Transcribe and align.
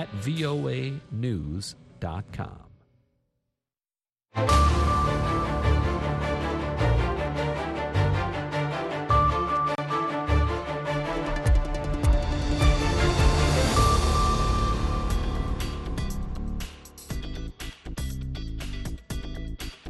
at 0.00 0.08
voanews.com. 0.26 1.70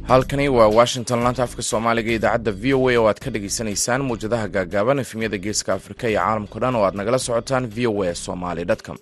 halkani 0.07 0.49
waa 0.49 0.67
washington 0.79 1.19
laanta 1.23 1.43
afka 1.47 1.61
soomaaliga 1.69 2.11
idaacadda 2.17 2.51
v 2.61 2.73
o 2.77 2.89
a 2.91 2.95
oo 2.99 3.07
aad 3.09 3.19
ka 3.23 3.29
dhagaysanaysaan 3.35 4.01
muwjadaha 4.09 4.47
gaagaaban 4.55 4.99
efemyada 5.05 5.37
geeska 5.45 5.69
afrika 5.77 6.05
iyo 6.09 6.19
caalamkao 6.19 6.59
dhan 6.63 6.75
oo 6.77 6.85
aad 6.87 6.95
nagala 6.99 7.19
socotaan 7.27 7.65
v 7.75 7.87
o 7.91 8.03
a 8.03 8.15
somaly 8.25 8.63
com 8.85 8.97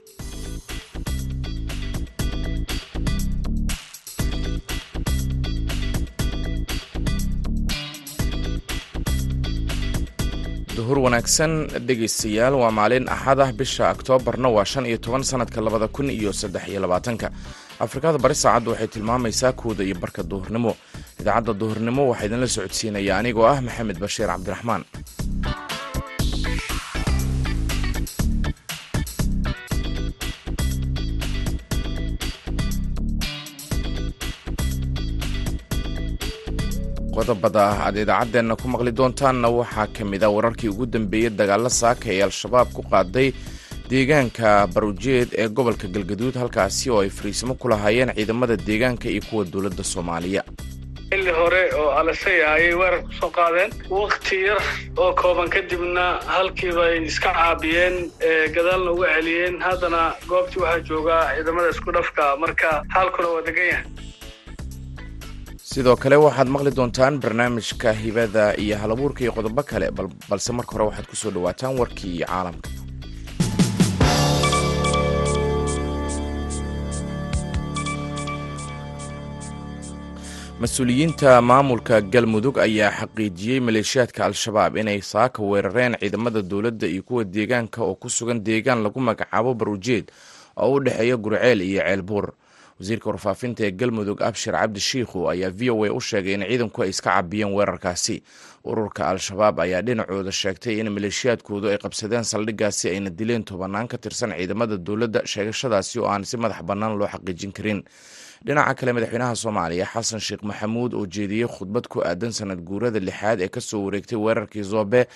wanaagsan 11.13 11.69
dhegaystayaal 11.87 12.55
waa 12.57 12.71
maalin 12.73 13.05
axad 13.15 13.39
ah. 13.39 13.51
Bisha 13.53 13.91
oktoobarna 13.93 14.49
waa 14.49 14.65
shan 14.65 14.85
iyo 14.89 14.97
toban 14.97 15.23
sanadka 15.23 15.61
labada 15.61 15.87
kun 15.87 16.09
iyo 16.09 16.33
saddex 16.33 16.65
iyo 16.67 16.79
labaatanka. 16.81 17.29
Afrikada 17.79 18.17
bari 18.17 18.33
saacaddu 18.35 18.71
waxay 18.73 18.87
tilmaamaysaa 18.87 19.51
kooda 19.53 19.83
iyo 19.83 19.95
barka 20.01 20.23
duhurnimo. 20.23 20.73
Idaacadda 21.21 21.53
duhurnimo 21.53 22.09
waxaa 22.09 22.25
idinla 22.25 22.47
socodsiinaya 22.47 23.13
anigoo 23.21 23.45
ah 23.45 23.61
maxamed 23.61 23.97
bashiir 24.01 24.27
cabdiraxmaan 24.27 24.81
qodobada 37.15 37.63
aad 37.85 37.97
idaacaddeenna 38.03 38.55
ku 38.61 38.67
maqli 38.73 38.91
doontaanna 38.99 39.47
waxaa 39.59 39.87
ka 39.95 40.03
mid 40.11 40.23
a 40.23 40.29
wararkii 40.35 40.69
ugu 40.73 40.85
dambeeyey 40.85 41.29
dagaalla 41.39 41.69
saaka 41.81 42.05
ee 42.15 42.21
al-shabaab 42.29 42.67
ku 42.77 42.81
qaaday 42.91 43.29
deegaanka 43.89 44.67
barujeed 44.73 45.29
ee 45.41 45.47
gobolka 45.57 45.87
galgaduud 45.95 46.35
halkaasi 46.41 46.89
oo 46.89 47.01
ay 47.05 47.09
fariisimo 47.17 47.53
ku 47.61 47.67
lahaayeen 47.71 48.13
ciidamada 48.17 48.55
deegaanka 48.67 49.09
iyo 49.09 49.21
kuwa 49.29 49.45
dowladda 49.45 49.83
soomaaliya. 49.83 50.43
Xilli 51.13 51.31
hore 51.39 51.63
oo 51.79 51.89
alasaya 51.99 52.45
ayay 52.57 52.73
weerar 52.79 53.01
ku 53.05 53.11
soo 53.19 53.29
qaadeen. 53.37 53.71
Wakhti 53.89 54.37
yar 54.47 54.61
oo 54.97 55.11
kooban 55.21 55.49
kadibna 55.55 56.05
halkiiba 56.35 56.83
ay 56.89 57.05
iska 57.05 57.29
caabiyeen 57.37 57.95
gadaalna 58.55 58.91
uga 58.95 59.07
celiyeen. 59.15 59.59
Haddana 59.67 60.01
goobtii 60.29 60.61
waxaa 60.63 60.79
joogaa 60.89 61.21
ciidamada 61.35 61.69
isku 61.69 61.91
dhafka 61.91 62.23
marka 62.43 62.69
xaalkuna 62.93 63.27
waa 63.35 63.45
degan 63.47 63.67
yahay 63.71 63.85
sidoo 65.73 65.95
kale 66.03 66.17
waxaad 66.25 66.49
maqli 66.53 66.71
doontaan 66.77 67.15
barnaamijka 67.23 67.89
hibada 68.03 68.43
iyo 68.63 68.75
halabuurka 68.81 69.19
iyo 69.23 69.31
qodobo 69.37 69.61
kale 69.69 69.87
balse 70.29 70.49
marka 70.57 70.71
hore 70.75 70.85
waxaad 70.89 71.07
ku 71.11 71.15
soo 71.21 71.31
dhowaataan 71.35 71.77
warkii 71.81 72.17
caalamka. 72.29 72.69
Mas'uuliyiinta 80.61 81.31
maamulka 81.49 81.97
galmudug 82.13 82.57
ayaa 82.65 82.91
xaqiijiyey 82.99 83.59
maleeshiyaadka 83.67 84.25
al-shabaab 84.25 84.77
inay 84.77 85.01
saaka 85.01 85.39
weerareen 85.43 85.95
ciidamada 85.99 86.41
dowladda 86.41 86.87
iyo 86.87 87.03
kuwa 87.03 87.23
deegaanka 87.23 87.79
oo 87.83 87.95
ku 87.95 88.09
sugan 88.09 88.39
deegaan 88.43 88.83
lagu 88.83 88.99
magacaabo 88.99 89.53
barujeed 89.53 90.05
oo 90.57 90.73
u 90.75 90.79
dhexeeya 90.83 91.17
gurceel 91.17 91.61
iyo 91.61 91.81
ceelbuur 91.81 92.25
wasiirka 92.79 93.07
warfaafinta 93.11 93.61
ee 93.67 93.71
galmudug 93.79 94.19
abshir 94.29 94.53
cabdi 94.59 94.79
shiikhu 94.89 95.19
ayaa 95.33 95.49
v 95.59 95.69
o 95.73 95.83
a 95.85 95.89
u 95.93 95.99
sheegay 96.09 96.33
in 96.37 96.43
ciidanku 96.49 96.79
ay 96.85 96.89
iska 96.93 97.09
cabiyeen 97.17 97.51
weerarkaasi. 97.57 98.17
Ururka 98.69 99.01
al-shabaab 99.11 99.57
ayaa 99.65 99.81
dhinacooda 99.87 100.31
sheegtay 100.41 100.75
in 100.81 100.89
maleeshiyaadkoodu 100.95 101.67
ay 101.73 101.77
qabsadeen 101.85 102.23
saldhiggaasi 102.31 102.85
ayna 102.93 103.09
dileen 103.19 103.43
tobanaan 103.49 103.87
ka 103.91 103.97
tirsan 104.03 104.31
ciidamada 104.37 104.77
dowladda 104.87 105.21
sheegashadaasi 105.33 105.95
oo 105.99 106.07
aan 106.13 106.23
si 106.29 106.37
madax 106.43 106.61
bannaan 106.69 106.97
loo 106.99 107.07
xaqiijin 107.13 107.51
karin 107.57 107.79
dhinaca 108.45 108.73
kale 108.77 108.91
madaxweynaha 108.95 109.35
soomaaliya 109.43 109.85
xasan 109.93 110.19
sheekh 110.19 110.43
maxamuud 110.49 110.93
oo 110.93 111.05
jeediyey 111.15 111.47
khudbad 111.47 111.87
ku 111.87 112.01
aadan 112.03 112.31
sanad 112.31 112.59
guurada 112.67 112.99
lixaad 112.99 113.39
ee 113.41 113.47
ka 113.47 113.61
soo 113.61 113.81
wareegtay 113.85 114.17
weerarkii 114.19 114.63
zoobe 114.63 115.07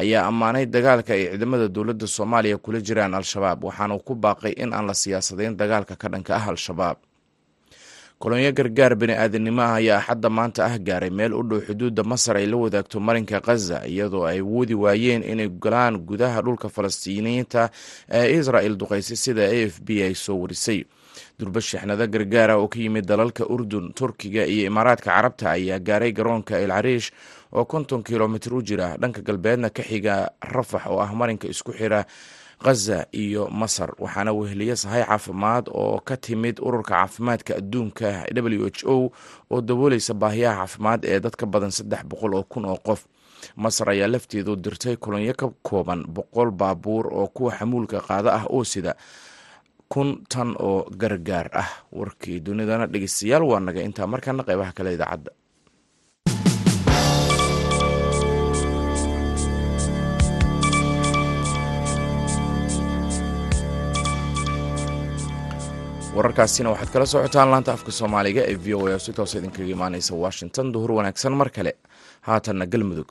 ayaa 0.00 0.24
ammaanay 0.30 0.66
dagaalka 0.66 1.12
ay 1.14 1.22
ciidamada 1.30 1.68
dowladda 1.68 2.06
soomaaliya 2.06 2.56
kula 2.58 2.80
jiraan 2.80 3.14
al-shabaab 3.14 3.64
waxaana 3.64 3.98
ku 3.98 4.14
baaqay 4.14 4.52
in 4.56 4.72
aan 4.72 4.86
la 4.88 4.94
siyaasadayn 4.94 5.56
dagaalka 5.56 5.96
ka 6.00 6.08
dhanka 6.08 6.32
ah 6.36 6.48
al-shabaab. 6.48 6.96
Kolonyo 8.22 8.52
gargaar 8.54 8.94
bani 8.96 9.12
aadanimo 9.18 9.62
ah 9.62 9.74
ayaa 9.76 9.98
axadda 10.00 10.28
maanta 10.30 10.60
ah 10.64 10.78
gaaray 10.78 11.10
meel 11.10 11.34
u 11.34 11.42
dhow 11.42 11.60
xuduudda 11.66 12.02
masar 12.06 12.36
ay 12.40 12.46
la 12.46 12.56
wadaagto 12.56 12.96
marinka 13.00 13.40
khaza 13.46 13.82
iyadoo 13.84 14.24
ay 14.30 14.40
woodi 14.40 14.74
waayeen 14.74 15.22
inay 15.32 15.48
galaan 15.64 15.98
gudaha 16.08 16.40
dhulka 16.46 16.68
falastiiniyiinta 16.76 17.62
ee 18.18 18.38
israel 18.38 18.74
duqaysay 18.80 19.16
sida 19.24 19.42
a 19.50 19.66
f 19.68 19.74
b 19.86 20.00
ay 20.06 20.14
soo 20.14 20.38
warisay 20.42 20.80
durba 21.42 21.60
shixnado 21.60 22.06
gargaara 22.14 22.54
oo 22.62 22.68
ka 22.72 22.78
yimid 22.78 23.06
dalalka 23.10 23.42
urdun 23.54 23.90
turkiga 23.98 24.46
iyo 24.54 24.64
imaaraadka 24.70 25.10
carabta 25.10 25.50
ayaa 25.58 25.78
gaaray 25.88 26.12
garoonka 26.18 26.54
el 26.64 26.70
cariish 26.70 27.10
oo 27.52 27.64
konton 27.64 28.02
kilomitr 28.06 28.54
u 28.54 28.62
jira. 28.62 28.94
Dhanka 29.00 29.20
galbeedna 29.26 29.68
ka 29.76 29.82
xiga 29.82 30.30
rafax 30.54 30.86
oo 30.86 31.00
ah 31.02 31.10
marinka 31.20 31.48
isku 31.50 31.72
xira 31.78 32.06
khaza 32.62 32.98
iyo 33.12 33.48
masar 33.50 33.90
waxaana 33.98 34.30
weheliye 34.38 34.76
sahay 34.76 35.02
caafimaad 35.04 35.66
oo 35.74 35.98
ka 36.08 36.14
timid 36.16 36.56
ururka 36.62 36.94
caafimaadka 36.94 37.58
adduunka 37.58 38.08
w 38.30 38.70
h 38.70 38.86
o 38.86 39.10
oo 39.50 39.60
dabooleysa 39.68 40.14
baahiyaha 40.14 40.56
caafimaad 40.62 41.00
ee 41.04 41.18
dadka 41.20 41.44
badan 41.46 41.70
saddex 41.78 42.02
boqol 42.10 42.34
oo 42.38 42.44
kun 42.52 42.64
oo 42.70 42.78
qof. 42.86 43.00
Masar 43.58 43.90
ayaa 43.90 44.06
lafteedu 44.14 44.54
dirtay 44.64 44.94
kolonyo 44.96 45.34
ka 45.34 45.50
kooban 45.66 46.06
boqol 46.06 46.50
baabuur 46.54 47.04
oo 47.10 47.26
kuwa 47.34 47.50
xamuulka 47.58 47.98
qaada 48.08 48.30
ah 48.38 48.44
oo 48.54 48.62
sida 48.64 48.94
kun 49.92 50.08
tan 50.32 50.50
oo 50.68 50.78
gargaar 51.00 51.48
ah. 51.62 51.70
Warkii 51.98 52.38
dunidana 52.46 52.86
dhegeystayaal 52.92 53.44
waa 53.50 53.60
naga. 53.66 53.80
Intaa 53.88 54.06
markaana 54.12 54.42
qeybaha 54.48 54.72
kale 54.76 54.90
idaacadda. 54.96 55.30
Wararkaasina 66.16 66.70
waxaad 66.72 66.90
kala 66.92 67.06
socotaan 67.06 67.50
laanta 67.50 67.72
afka 67.72 67.90
soomaaliga 67.98 68.42
ee 68.50 68.56
v 68.64 68.74
o 68.74 68.86
a 68.86 68.92
oo 68.92 68.98
si 68.98 69.12
toos 69.16 69.34
idinkaga 69.34 69.70
imaaneysa 69.76 70.14
washington. 70.24 70.66
Duhur 70.74 70.90
wanaagsan 70.98 71.32
mar 71.40 71.48
kale. 71.56 71.72
Haatanna 72.28 72.66
galmudug 72.72 73.08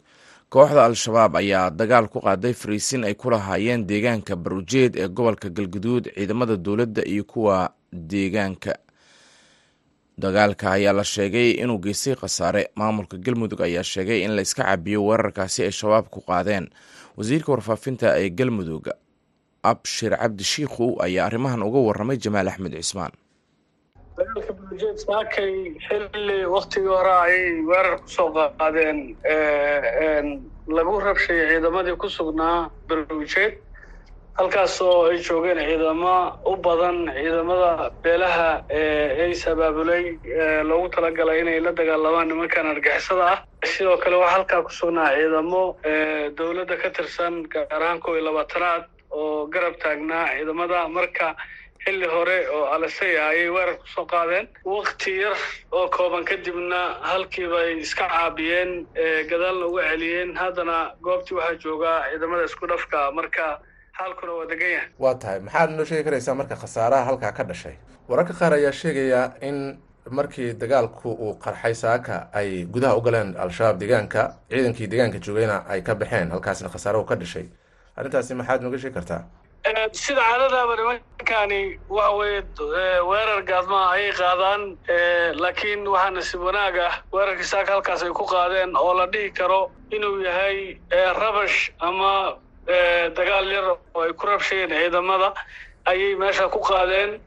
kooxda 0.53 0.84
al-shabaab 0.89 1.35
ayaa 1.41 1.69
dagaal 1.79 2.07
ku 2.13 2.19
qaaday 2.25 2.53
fariisin 2.62 3.03
ay 3.07 3.16
ku 3.16 3.29
lahaayeen 3.31 3.81
deegaanka 3.89 4.35
barujeed 4.35 4.94
ee 5.03 5.07
gobolka 5.07 5.50
galguduud 5.50 6.06
ciidamada 6.16 6.56
dowladda 6.66 7.01
iyo 7.13 7.23
kuwa 7.23 7.57
deegaanka. 8.12 8.73
Dagaalka 10.23 10.72
ayaa 10.78 10.94
la 10.94 11.03
sheegay 11.03 11.51
inuu 11.63 11.79
geystay 11.79 12.16
khasaare. 12.16 12.63
Maamulka 12.75 13.17
galmudug 13.17 13.61
ayaa 13.61 13.84
sheegay 13.84 14.19
in 14.25 14.31
la 14.35 14.41
iska 14.41 14.63
cabiyo 14.63 15.00
weerarkaasi 15.07 15.63
ay 15.63 15.72
shabaab 15.72 16.09
ku 16.11 16.19
qaadeen. 16.22 16.67
Wasiirka 17.17 17.51
warfaafinta 17.51 18.19
ee 18.19 18.29
galmudug 18.29 18.85
abshir 19.63 20.11
cabdi 20.19 20.44
shiikhu 20.44 20.97
ayaa 21.06 21.25
arrimahan 21.28 21.63
uga 21.63 21.79
waramay 21.88 22.17
jamaal 22.17 22.47
axmed 22.51 22.73
cismaan 22.81 23.11
dagaalka 24.17 24.53
barujeed 24.59 24.97
saakay 25.05 25.53
xilli 25.88 26.38
waktigii 26.55 26.94
hore 26.95 27.13
ayay 27.25 27.61
weerar 27.69 27.97
ku 28.03 28.07
soo 28.16 28.29
qaadeen 28.35 28.97
lagu 30.77 30.95
rabshay 31.07 31.39
ciidamadii 31.51 31.97
ku 32.01 32.07
sugnaa 32.17 32.69
barujeed 32.89 33.53
halkaas 34.39 34.75
ay 35.11 35.17
joogeen 35.27 35.59
ciidamo 35.67 36.16
u 36.51 36.55
badan 36.66 36.97
ciidamada 37.16 37.72
beelaha 38.03 38.49
ay 39.23 39.34
sabaabulay 39.43 40.03
loogu 40.69 40.87
talagalay 40.96 41.40
inay 41.41 41.59
la 41.66 41.72
dagaalamaan 41.79 42.28
nimankan 42.28 42.67
argixisada 42.73 43.25
ah. 43.34 43.40
Sidoo 43.73 43.97
kale 44.03 44.16
waxaa 44.22 44.35
halkaa 44.35 44.61
ku 44.67 44.72
sugnaa 44.79 45.09
ciidamo 45.17 45.64
dowladda 46.37 46.75
ka 46.81 46.90
tirsan 46.96 47.43
gaar 47.53 47.81
ahaan 47.84 47.99
kow 48.03 48.14
iyo 48.16 48.23
labaatanaad 48.29 48.84
oo 49.11 49.47
garab 49.53 49.75
taagnaa 49.84 50.25
ciidamada. 50.35 50.87
Marka 50.87 51.35
xilli 51.85 52.07
hore 52.07 52.37
oo 52.55 52.66
alasaya 52.75 53.28
ayay 53.31 53.49
weerar 53.49 53.78
ku 53.81 53.87
soo 53.95 54.05
qaadeen. 54.05 54.47
Wakti 54.66 55.17
yar 55.22 55.37
oo 55.72 55.89
kooban 55.89 56.25
kadibna 56.25 56.81
halkiiba 57.01 57.57
ay 57.66 57.79
iska 57.81 58.07
caabiyeen 58.09 58.85
gadaalna 59.29 59.66
uga 59.66 59.83
celiyeen. 59.91 60.35
Haddana 60.37 60.95
goobtii 61.01 61.35
waxaa 61.37 61.55
joogaa 61.63 61.97
ciidamada 62.11 62.43
isku 62.45 62.67
dhafka 62.67 63.11
marka 63.11 63.59
xaalkuna 63.97 64.31
waa 64.33 64.45
degan 64.51 64.72
yahay. 64.75 64.89
Waa 64.99 65.16
tahay. 65.16 65.39
Maxaad 65.39 65.69
noo 65.78 65.85
sheegi 65.85 66.03
karaysaa 66.03 66.35
marka 66.35 66.55
khasaaraha 66.55 67.05
halkaa 67.05 67.31
ka 67.31 67.43
dhashay? 67.43 67.75
Wararka 68.09 68.33
qaar 68.33 68.53
ayaa 68.53 68.72
sheegaya 68.72 69.31
in 69.41 69.78
markii 70.09 70.53
dagaalku 70.53 71.09
uu 71.13 71.33
qarxay 71.43 71.73
saaka 71.75 72.28
ay 72.33 72.66
gudaha 72.66 72.97
u 72.97 73.01
galeen 73.01 73.35
al-shabaab 73.37 73.78
deegaanka 73.79 74.22
ciidankii 74.49 74.87
deegaanka 74.87 75.19
joogayna 75.19 75.66
ay 75.69 75.81
ka 75.81 75.95
baxeen 75.95 76.29
halkaasna 76.31 76.69
khasaarahu 76.69 77.05
ka 77.05 77.16
dhashay. 77.16 77.45
Arrintaasi 77.97 78.33
maxaad 78.33 78.61
nooga 78.61 78.78
sheegi 78.78 78.93
kartaa 78.95 79.22
sida 79.66 80.22
caadadaaba 80.22 80.75
nimankani 80.75 81.79
waxa 81.90 82.11
weeye 82.17 83.02
weerar 83.09 83.41
gaadmaha 83.49 83.91
ayay 83.96 84.11
qaadaan 84.11 84.61
laakiin 85.41 85.85
waxaa 85.87 86.09
nasiib 86.16 86.41
wanaag 86.47 86.78
ah 86.87 86.93
weerarkii 87.13 87.43
saaka 87.46 87.72
halkaas 87.73 88.03
ay 88.03 88.09
ku 88.09 88.25
qaadeen 88.25 88.75
oo 88.75 88.93
la 88.97 89.05
dhihi 89.08 89.29
karo 89.37 89.72
inuu 89.91 90.22
yahay 90.25 90.78
rabash 91.22 91.72
ama 91.79 92.37
dagaal 93.16 93.47
yar 93.53 93.67
oo 93.93 94.02
ay 94.02 94.13
ku 94.13 94.25
rabshayeen 94.28 94.69
ciidamada 94.73 95.34
ayay 95.85 96.16
meesha 96.16 96.49
ku 96.49 96.59
qaadeen 96.59 97.19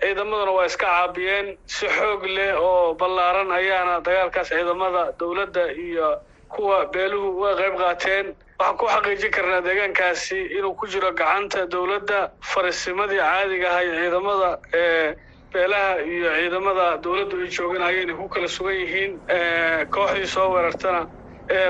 ciidamaduna 0.00 0.52
waa 0.56 0.64
iska 0.66 0.86
caabiyeen 0.86 1.56
si 1.66 1.86
xoog 1.88 2.24
leh 2.24 2.56
oo 2.56 2.94
ballaaran 2.94 3.52
ayaana 3.52 4.00
dagaalkaas 4.00 4.48
ciidamada 4.48 5.12
dowladda 5.20 5.72
iyo 5.72 6.16
kuwa 6.48 6.84
beeluhu 6.92 7.28
uga 7.40 7.54
qayb 7.60 7.76
qaateen 7.76 8.26
waxaan 8.62 8.76
ku 8.80 8.86
xaqiijin 8.94 9.30
karnaa 9.36 9.60
deegaankaasi 9.66 10.38
inuu 10.58 10.74
ku 10.80 10.86
jiro 10.92 11.10
gacanta 11.20 11.66
dowladda 11.74 12.18
farisimadii 12.52 13.18
caadiga 13.18 13.68
ahay 13.70 13.86
ciidamada 13.98 14.50
beelaha 15.52 15.90
iyo 16.12 16.30
ciidamada 16.38 16.86
dowladdu 17.04 17.36
ay 17.42 17.48
joogan 17.56 17.82
ayayna 17.88 18.14
ku 18.20 18.28
kala 18.28 18.48
sugan 18.56 18.76
yihiin 18.82 19.12
kooxdii 19.94 20.26
soo 20.34 20.48
weerartana 20.54 21.02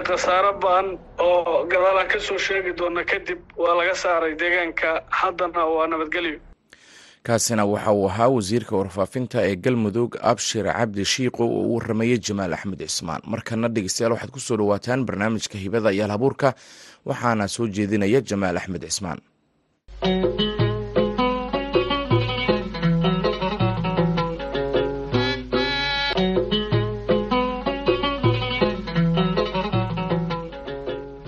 khasaaro 0.09 0.53
ba'an 0.62 0.87
oo 1.19 1.65
gadaalaan 1.73 2.09
ka 2.12 2.19
soo 2.21 2.39
sheegi 2.39 2.73
doona 2.79 3.05
kadib 3.05 3.41
waa 3.56 3.75
laga 3.79 3.95
saaray 3.95 4.35
deegaanka. 4.43 4.91
Haddana 5.21 5.62
waa 5.75 5.87
nabadgelyo 5.87 6.38
kaasina 7.27 7.65
waxa 7.73 7.93
uu 7.99 8.07
ahaa 8.11 8.29
wasiirka 8.37 8.75
warfaafinta 8.81 9.39
ee 9.49 9.57
galmudug 9.65 10.11
abshir 10.33 10.67
cabdi 10.79 11.05
shiiqo 11.13 11.43
oo 11.57 11.63
u 11.71 11.75
waramayey 11.77 12.19
jamaal 12.27 12.53
axmed 12.57 12.81
cismaan 12.89 13.23
markana 13.33 13.69
dhegeystayaal 13.75 14.13
waxaad 14.15 14.31
ku 14.35 14.41
soo 14.47 14.57
dhawaataan 14.61 15.01
barnaamijka 15.09 15.57
hibada 15.65 15.89
iyo 15.95 16.05
alhabuurka 16.09 16.49
waxaana 17.09 17.45
soo 17.55 17.67
jeedinaya 17.77 18.21
jamaal 18.31 18.57
axmed 18.61 18.83
cismaan 18.89 19.21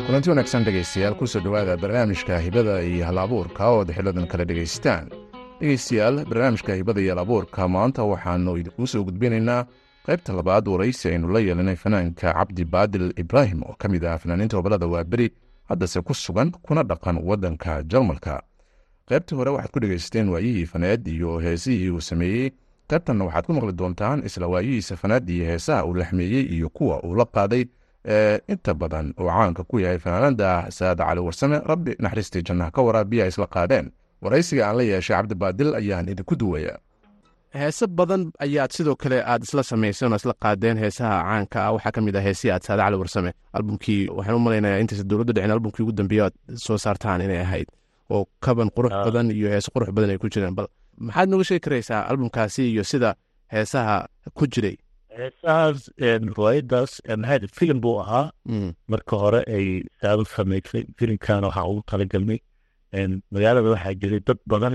kulanti 0.07 0.29
wanaagsan 0.31 0.65
dhegaystayaal 0.67 1.15
ku 1.19 1.27
soo 1.27 1.41
dhowaada 1.45 1.77
barnaamijka 1.83 2.39
hibada 2.39 2.83
iyo 2.83 3.05
halabuurka 3.09 3.63
oo 3.75 3.85
xiladan 3.97 4.27
kala 4.31 4.45
dhegaystaan 4.45 5.07
dhegaystayaal 5.65 6.25
barnaamijka 6.29 6.75
hibada 6.75 7.01
iyo 7.01 7.11
halabuurka 7.15 7.69
maanta 7.69 8.03
waxaanu 8.05 8.57
idinkuu 8.57 8.87
soo 8.87 9.05
gudbinaynaa 9.05 9.65
qaybta 10.07 10.33
labaad 10.33 10.69
waraysi 10.69 11.09
aynu 11.09 11.29
la 11.29 11.41
yeelanay 11.41 11.77
fanaanka 11.77 12.33
cabdi 12.33 12.65
baadil 12.65 13.13
ibraahim 13.17 13.63
oo 13.63 13.75
ka 13.79 13.89
mid 13.89 14.05
ah 14.05 14.19
fanaaniinta 14.19 14.57
gobollada 14.57 14.87
waaberi 14.87 15.31
haddase 15.69 16.01
ku 16.03 16.15
sugan 16.15 16.51
kuna 16.63 16.83
dhaqan 16.83 17.19
waddanka 17.25 17.83
jarmalka. 17.83 18.43
Qaybtii 19.09 19.35
hore 19.37 19.51
waxaad 19.51 19.71
ku 19.73 19.81
dhegaysateen 19.81 20.29
waayihii 20.29 20.67
faneed 20.67 21.07
iyo 21.09 21.39
heesihii 21.39 21.91
uu 21.91 22.01
sameeyey. 22.01 22.51
Qaybtanna 22.89 23.25
waxaad 23.25 23.45
ku 23.47 23.53
maqli 23.53 23.73
doontaan 23.73 24.23
isla 24.27 24.47
waayihiisa 24.47 24.97
faneed 24.97 25.29
iyo 25.29 25.45
heesaha 25.45 25.85
uu 25.85 25.95
laxmeeyey 25.95 26.45
iyo 26.45 26.69
kuwa 26.69 27.01
uu 27.03 27.15
la 27.17 27.25
qaaday 27.25 27.65
ee 28.05 28.39
inta 28.49 28.75
badan 28.75 29.15
uu 29.21 29.27
caanka 29.29 29.65
ku 29.65 29.79
yahay 29.81 29.99
fanaanada 29.99 30.67
saad 30.71 30.99
cali 30.99 31.21
warsame 31.21 31.59
rabbi 31.65 31.97
naxariistii 31.99 32.43
jannaha 32.43 32.71
ka 32.71 32.83
waraabiya 32.83 33.27
isla 33.27 33.47
qaadeen 33.47 33.91
waraysiga 34.25 34.63
aan 34.69 34.77
la 34.81 34.85
yeeshay 34.93 35.15
cabdibaadil 35.17 35.71
ayaan 35.81 36.09
idinku 36.13 36.35
duwaya 36.43 36.75
heese 37.61 37.87
badan 37.99 38.23
ayaad 38.45 38.71
sidoo 38.77 38.97
kale 39.03 39.19
aad 39.33 39.43
isla 39.47 39.63
samayseen 39.71 40.13
oo 40.13 40.17
isla 40.23 40.35
qaadeen 40.45 40.77
heesaha 40.85 41.17
caanka 41.29 41.59
ah. 41.67 41.73
Waxaa 41.75 41.93
ka 41.97 42.01
mid 42.07 42.17
ah 42.19 42.23
heesihii 42.29 42.53
aad 42.55 42.63
saade 42.67 42.83
cali 42.85 42.97
warsame. 43.03 43.31
Albumkii 43.57 44.01
waxaan 44.17 44.37
u 44.39 44.43
malaynayaa 44.47 44.81
intaysa 44.83 45.05
dowladda 45.11 45.33
dhicin 45.37 45.53
albumkii 45.57 45.83
ugu 45.85 45.93
dambeeya 45.99 46.25
aad 46.29 46.35
soo 46.67 46.79
saartaan 46.85 47.21
inay 47.27 47.41
ahayd 47.47 47.69
oo 48.15 48.25
kaban 48.45 48.69
qurux 48.77 48.91
badan 49.07 49.27
iyo 49.39 49.49
heese 49.55 49.69
qurux 49.75 49.91
badan 49.97 50.11
ay 50.15 50.19
ku 50.23 50.29
jireen. 50.35 50.55
Bal 50.59 50.67
maxaad 51.07 51.29
nooga 51.31 51.45
sheegi 51.49 51.61
karaysaa 51.67 52.01
albumkaasi 52.11 52.63
iyo 52.73 52.85
sida 52.93 53.11
heesaha 53.55 53.97
ku 54.39 54.45
jiray? 54.53 54.77
Heesahaas 55.19 55.81
riwaayadaas 56.31 56.93
maxaa 57.23 57.49
filim 57.59 57.79
buu 57.85 57.97
ahaa. 58.05 58.27
Marka 58.93 59.15
hore 59.23 59.41
ay 59.57 59.67
saado 60.01 60.25
samaysay 60.35 60.83
filimkana 60.99 61.47
waxaa 61.51 61.67
ugu 61.71 61.83
talagalnay 61.91 62.39
magaalada 63.35 63.69
waxaa 63.75 63.95
jiray 64.01 64.21
dad 64.29 64.39
badan 64.53 64.75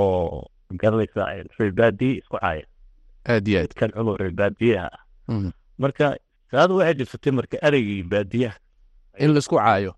oo 0.00 0.46
magaranaysa 0.70 1.22
reer 1.58 1.72
baadiye 1.80 2.14
isku 2.22 2.36
caaya 2.42 2.64
aad 3.32 3.48
iyo 3.48 3.58
aad 3.60 3.68
dadkan 3.70 3.90
cumar 3.96 4.16
reer 4.20 4.34
baadiyaha 4.40 4.88
ah 4.94 5.50
marka 5.82 6.06
saado 6.50 6.72
waxay 6.78 6.94
jirsatay 7.00 7.32
marka 7.38 7.56
ereygii 7.68 8.02
baadiyaha 8.12 8.56
in 9.24 9.30
la 9.34 9.38
isku 9.44 9.56
caayo 9.62 9.92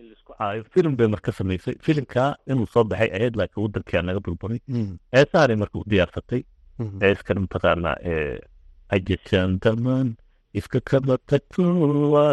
in 0.00 0.04
la 0.10 0.14
isku 0.18 0.32
caayo 0.38 0.60
filim 0.74 0.92
bay 0.98 1.08
marka 1.14 1.30
samaysay 1.38 1.74
filimkaa 1.86 2.30
inuu 2.50 2.66
soo 2.74 2.84
baxay 2.90 3.10
ahayd 3.16 3.34
laakiin 3.40 3.62
wadankaa 3.66 4.02
naga 4.08 4.20
burburay 4.26 4.60
heesahanay 5.14 5.56
marka 5.62 5.76
u 5.82 5.84
diyaarsatay 5.92 6.42
heeskan 7.04 7.38
mataqaanaa 7.44 7.96
ajashan 8.96 9.50
daman 9.62 10.08
iska 10.58 10.78
kaba 10.90 11.14
tagto 11.30 11.62
waa 12.14 12.32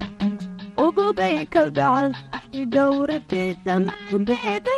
Ogobayka 0.85 1.61
gacan 1.77 2.09
waxay 2.33 2.63
dhowristays 2.73 3.57
naanteeda 3.65 4.73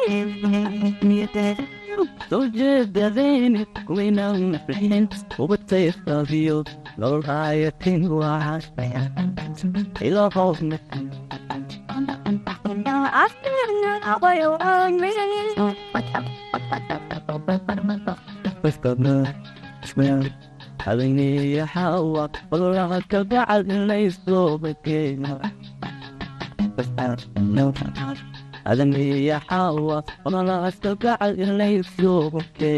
soo 2.30 2.44
jeedadeen 2.58 3.56
kuwaynan 3.88 4.38
nafrixin 4.54 5.06
ubadtaystabiyo 5.44 6.58
lolaayatin 7.02 8.02
waasaya 8.20 9.02
ila 10.08 10.24
hoosna 10.36 10.78
adayniya 20.86 21.66
xawa 21.74 22.26
balaa 22.52 23.00
ka 23.12 23.20
bacadinayso 23.30 24.58
bakeena 24.64 25.32
adaniya 28.70 29.38
xawa 29.50 29.98
onalaasta 30.28 30.90
gacal 31.04 31.32
inaysoogte 31.44 32.72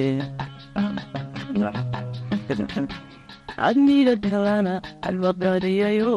admida 3.68 4.14
dalana 4.24 4.74
albaqariyayo 5.08 6.12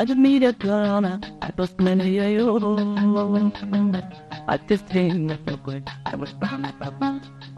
admida 0.00 0.50
dalana 0.62 1.12
albasmanayayo 1.46 2.44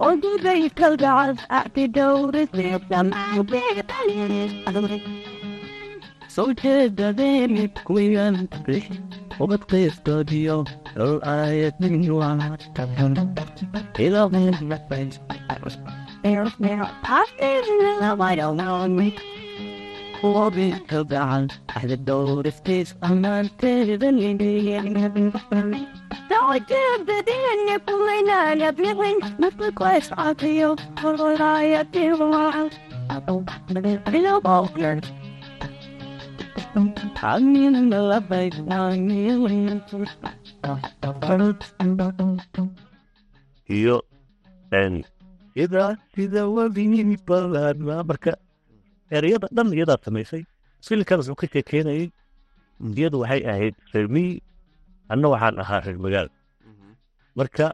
oduday 0.08 0.62
kalgacal 0.80 1.32
acti 1.58 1.82
dowrisdamacbeetalin 1.96 4.32
soo 6.34 6.48
jeedadeeni 6.62 7.64
kuwigan 7.86 8.34
tabrix 8.52 8.84
ubad 9.42 9.62
qiistoodiyo 9.70 10.56
lol 10.98 11.16
aayatin 11.34 11.94
kuwabi 12.06 12.38
kalgacal 12.76 13.14
axda 13.24 13.34
dowristiis 13.36 13.60
ammaanteeda 13.64 14.18
Dawajadadeni 14.24 15.16
kumayna 18.16 18.46
bawlan 34.46 34.98
iyo 43.76 43.96
sida 44.70 45.96
sida 46.14 46.42
wabini 46.56 47.16
ballaadna 47.28 48.02
marka 48.08 48.32
ereyada 49.16 49.48
dhan 49.56 49.68
iyadaa 49.76 49.98
samaysay 50.06 50.42
filimkan 50.86 51.18
wuxuu 51.20 51.36
ka 51.40 51.46
sheekeynayay 51.52 52.06
iyadu 52.98 53.16
waxay 53.22 53.42
ahayd 53.52 53.74
reer 53.92 54.08
miyi 54.14 54.32
anna 55.12 55.26
waxaan 55.32 55.54
ahaa 55.62 55.80
reer 55.86 55.98
magaal 56.04 56.28
marka 57.38 57.66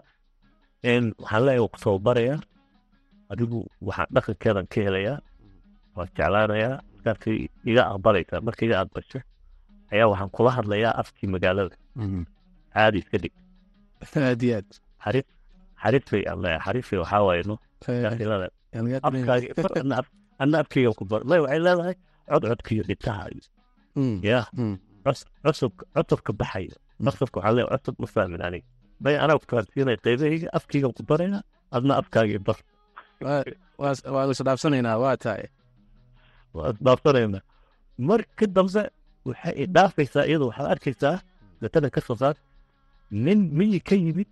waxaan 1.23 1.43
leeyahay 1.47 1.61
waa 1.65 1.73
ku 1.75 1.79
soo 1.85 1.97
barayaa 2.07 2.39
adigu 3.33 3.59
waxaan 3.89 4.09
dhaqankeedan 4.15 4.67
ka 4.73 4.79
helayaa 4.87 5.19
waan 5.97 6.09
jeclaanayaa 6.17 6.77
markaasay 6.95 7.39
iga 7.71 7.83
aqbalaysaa 7.93 8.41
marka 8.47 8.63
iga 8.69 8.77
aqbasho 8.85 9.19
ayaa 9.93 10.07
waxaan 10.13 10.31
kula 10.37 10.51
hadlayaa 10.59 10.93
afkii 11.03 11.29
magaalada 11.35 11.77
caadi 12.75 12.99
iska 13.03 13.17
dhig 13.23 13.35
aad 14.29 14.43
iyo 14.47 14.55
aad 14.59 14.69
xariif 15.05 15.27
xariifay 15.83 16.23
aan 16.31 16.39
leeyahay 16.45 16.65
xariifay 16.67 16.99
waxaa 17.03 17.23
waaye 17.29 17.43
no. 17.51 17.57
Ilada 18.25 18.47
afkaagi 19.09 19.47
anna 20.43 20.57
afkayga 20.63 20.91
ku 20.99 21.05
bar 21.11 21.21
lay 21.31 21.41
waxay 21.45 21.61
leedahay 21.67 21.97
codcodka 22.31 22.71
iyo 22.75 22.83
dhitaha 22.89 23.25
iyo 23.35 23.43
ya 24.31 24.41
cusubka 25.45 26.33
baxaya 26.41 26.77
cusubka 27.05 27.37
waxaa 27.41 27.55
leeyahay 27.57 27.79
cusub 27.83 27.97
ma 28.03 28.07
fahmin 28.15 28.41
aniga 28.47 28.67
may 29.05 29.15
anaa 29.25 29.39
ku 29.41 29.45
fahamsiinaya 29.51 29.99
qaybahayga 30.05 30.49
afkayga 30.59 30.89
ku 30.97 31.03
baraya 31.11 31.39
adna 31.77 31.93
afkaagii 32.01 32.41
bar 32.47 32.59
waanu 34.15 34.31
isdhaafsanaynaa 34.37 34.97
waa 35.05 35.17
tahay 35.25 35.47
waa 36.57 36.69
isdhaafsanayna 36.75 37.41
marka 38.09 38.45
dambe 38.57 38.83
waxay 39.29 39.55
i 39.63 39.65
dhaafaysaa 39.77 40.25
iyadu 40.31 40.45
waxaad 40.51 40.69
arkaysaa 40.75 41.17
datada 41.63 41.89
ka 41.95 42.01
soo 42.07 42.17
saar 42.23 42.37
nin 43.25 43.41
miyi 43.59 43.79
ka 43.89 43.95
yimid 44.05 44.31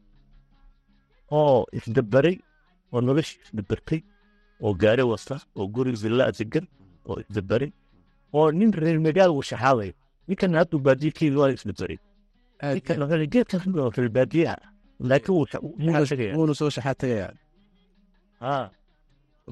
oo 1.39 1.59
isdabaray 1.79 2.37
oo 2.93 3.01
noloshii 3.07 3.39
isdabartay 3.47 4.01
oo 4.65 4.73
gaari 4.83 5.03
wasta 5.13 5.35
oo 5.59 5.67
guri 5.75 5.93
villaa 6.03 6.31
degan 6.39 6.67
oo 7.09 7.17
isdabaray 7.23 7.71
oo 8.37 8.49
nin 8.59 8.73
reer 8.83 8.99
magaal 9.07 9.31
uu 9.37 9.43
shaxaadayo 9.51 9.93
ninkan 10.29 10.55
hadduu 10.59 10.79
baadiye 10.87 11.13
waa 13.77 14.09
baadiyaha 14.17 14.57
laakiin 15.01 15.35
shaxaatagaya 16.77 17.29
haa 18.41 18.71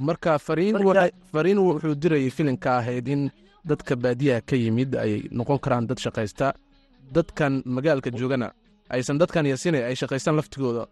marka 0.07 0.39
fariin 0.39 1.59
wuxuu 1.67 1.95
dirayay 2.03 2.31
filimka 2.37 2.71
ahayd 2.79 3.09
in 3.09 3.23
dadka 3.71 3.97
baadiyaha 4.05 4.41
ka 4.49 4.57
yimid 4.57 4.91
ay 4.97 5.13
noqon 5.39 5.59
karaan 5.65 5.87
dad 5.89 5.99
shaqaysta 6.05 6.47
dadkan 7.15 7.63
magaalka 7.75 8.11
joogana 8.11 8.49
aysan 8.95 9.19
dadkan 9.19 9.47
yasine 9.53 9.79
ay 9.89 9.95
shaqaystaan 10.01 10.37
laftigooda 10.39 10.87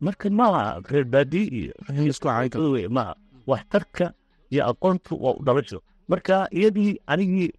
marka 0.00 0.26
maaha 0.30 0.80
reer 0.90 1.04
baadiye 1.04 1.46
iyo 1.60 1.72
waxtarka 3.50 4.06
iyo 4.52 4.62
aqoontu 4.70 5.12
waa 5.24 5.34
u 5.38 5.42
dhalasho 5.46 5.78
marka 6.08 6.34
iyadii 6.58 6.92
anigii 7.12 7.50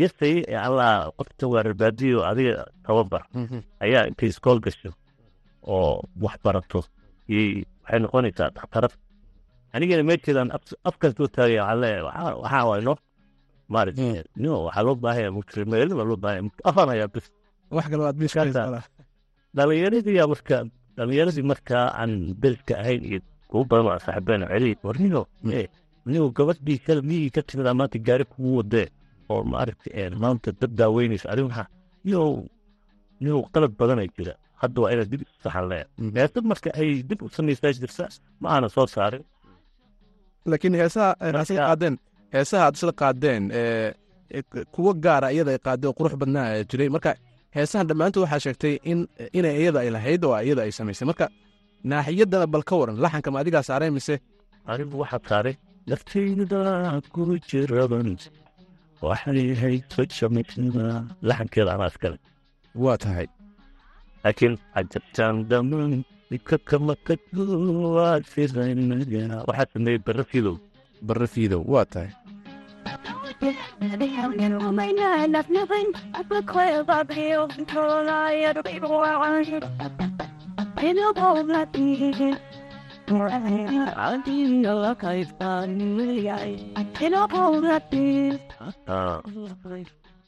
yasayay 0.00 0.44
ee 0.48 0.56
alla 0.66 0.88
qofta 1.18 1.44
waa 1.52 1.62
reerbaadiyo 1.66 2.18
adiga 2.30 2.64
tababar 2.84 3.22
ayaa 3.84 4.06
intay 4.10 4.28
iskool 4.28 4.58
gasho 4.64 4.90
oo 5.72 6.02
wax 6.24 6.36
barato 6.44 6.80
waxay 7.28 7.98
noqonaysaa 8.02 8.50
dhakhtarad 8.56 8.92
anigana 9.74 10.02
meesheedan 10.08 10.48
af- 10.56 10.76
afkan 10.88 11.12
soo 11.16 11.26
taagaya 11.34 11.62
waxaa- 12.08 12.36
waxaa 12.42 12.64
waay 12.68 12.82
no 12.88 12.94
maaragtay 13.72 14.24
no 14.42 14.50
waxaa 14.66 14.82
loo 14.86 14.94
baahaya 15.04 15.28
mujrimeelin 15.36 15.96
baa 15.98 16.04
loo 16.10 16.16
baahaya 16.24 16.42
afan 16.68 16.88
ayaa 16.94 17.08
bis 17.14 17.26
wax 17.76 17.84
kale 17.90 18.02
aad 18.08 18.16
Markaasa- 18.52 18.72
dhalinyaradii 19.56 20.16
yaa 20.20 20.28
marka 20.32 20.56
dhalinyaradii 20.96 21.42
markaa 21.52 21.86
aan 22.00 22.12
belka 22.42 22.74
ahayn 22.82 23.02
iyo 23.10 23.20
kugu 23.50 23.64
badan 23.70 23.86
waa 23.88 23.98
saaxiibeen 24.04 24.42
celiid 24.52 24.78
war 24.86 24.96
nino 25.04 25.20
ee 25.58 25.66
nino 26.06 26.24
gabadhii 26.36 26.78
kale 26.86 27.00
miyigii 27.08 27.30
ka 27.36 27.40
timid 27.48 27.66
aa 27.66 27.74
maanta 27.80 27.98
gaari 28.06 28.24
kugu 28.32 28.50
wadee 28.58 28.88
oo 29.32 29.42
maaragtay 29.52 29.92
ee 30.00 30.08
maanta 30.22 30.48
dad 30.60 30.72
daaweynaysa 30.80 31.26
arrin 31.32 31.46
waxaa 31.50 31.68
nino 32.04 32.20
nino 33.22 33.36
qalad 33.54 33.72
badanay 33.80 34.08
jira. 34.16 34.34
Hadda 34.62 34.78
waa 34.82 34.90
inaad 34.94 35.08
dib 35.12 35.22
saxan 35.42 35.64
leeya 35.70 35.86
heesad 36.16 36.44
marka 36.50 36.68
ay 36.80 36.90
dib 37.08 37.20
u 37.26 37.28
samaysaa 37.36 37.72
jirta 37.80 38.04
ma 38.40 38.46
aana 38.54 38.68
soo 38.74 38.86
saarin. 38.94 39.24
Laakiin 40.50 40.74
heesaha 40.80 41.10
aad 41.20 41.36
isla 41.44 41.62
qaadeen 41.68 41.94
heesaha 42.34 42.62
aad 42.66 42.74
isla 42.78 42.92
qaadeen 43.00 43.42
ee, 43.60 43.88
ee, 44.34 44.42
kuwa 44.74 44.92
gaara 45.04 45.28
iyada 45.34 45.50
ay 45.54 45.60
qaadeen 45.66 45.88
oo 45.90 45.96
qurux 45.98 46.14
badnaa 46.20 46.46
jiray. 46.70 46.88
Marka 46.94 47.10
heesahan 47.56 47.86
dhammaantood 47.90 48.22
waxaa 48.24 48.42
sheegtay 48.46 48.74
in 48.90 48.98
inay 49.38 49.54
iyada 49.62 49.78
ay 49.84 49.90
lahayd 49.96 50.22
oo 50.28 50.34
iyada 50.46 50.62
ay 50.66 50.72
samaysay 50.78 51.06
marka 51.10 51.26
naaxiyadana 51.90 52.46
bal 52.54 52.64
ka 52.68 52.74
waran 52.80 52.96
laxanka 53.04 53.28
ma 53.34 53.38
adigaa 53.42 53.64
saaree 53.68 53.90
mise? 53.96 54.14
Anigu 54.70 54.94
waxaa 55.02 55.20
saaray 55.30 55.54
naftayda 55.90 56.60
ku 57.14 57.20
jiraban 57.50 58.08
waxay 59.08 59.40
ahayd 59.56 59.82
sojamida 59.94 60.84
laxankeeda 61.28 61.70
anaa 61.76 61.90
iskale 61.92 62.18
waa 62.84 62.96
tahay. 63.04 63.26
Laakiin 64.24 64.54
ajabtaan 64.78 65.36
dhamaan 65.50 65.92
dhibka 66.30 66.56
kama 66.70 66.94
kaduwaasiranaga 67.06 69.22
waxaa 69.48 69.68
sameeyey 69.74 70.00
barra 71.08 71.26
fiidow 71.34 71.62
waa 71.74 71.86
tahay 71.92 72.10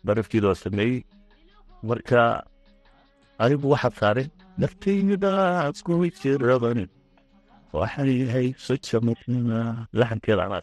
barra 0.06 0.22
fidow 0.30 0.54
sameeyey 0.64 0.96
marka 1.90 2.20
anigu 3.44 3.66
waxaa 3.74 3.94
saaray 4.00 4.26
naftayda 4.62 5.32
ku 5.86 5.92
jiraban 6.20 6.80
waxay 7.78 8.12
ahayd 8.28 8.54
sojamida 8.66 9.58
laxankeeda 10.00 10.42
anaa 10.46 10.62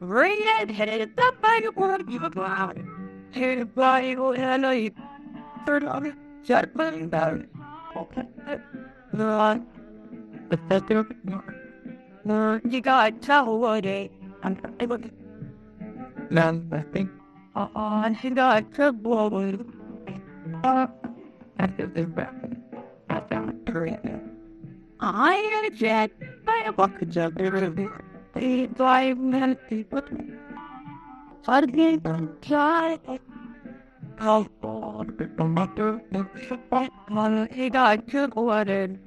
Red 0.00 0.70
headed 0.70 1.16
the 1.16 1.32
bag 1.42 1.66
what 1.74 2.08
you 2.08 2.24
about. 2.24 2.76
Headed 2.76 2.78
by 2.78 2.78
you 2.78 2.89
I 3.34 4.92
third 5.66 5.84
on 5.84 6.16
shut 6.44 6.74
my 6.74 6.90
down. 7.06 7.46
The 9.12 10.58
you 12.68 12.80
got 12.80 13.22
tell 13.22 13.58
what 13.58 13.86
it 13.86 14.10
I'm 14.42 14.56
able 14.80 14.98
to 14.98 15.10
nothing. 16.30 17.10
Oh, 17.54 18.12
he 18.12 18.30
got 18.30 18.72
trouble. 18.72 19.56
Uh, 20.64 20.86
I 21.58 21.64
am 25.34 25.64
a 25.64 25.70
jet. 25.70 26.10
I 26.46 26.62
am 26.66 26.74
a 26.78 26.88
jet. 27.06 27.32
They 31.46 31.60
drive 32.42 33.00
many 33.02 33.28
people. 35.08 36.60
Forget 36.68 36.90
God. 37.08 37.48
He 37.50 37.70
got 37.70 38.06
took 38.08 38.36
water. 38.36 38.98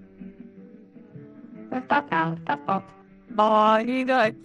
Oh, 3.38 3.78
he 3.86 4.04
got 4.04 4.44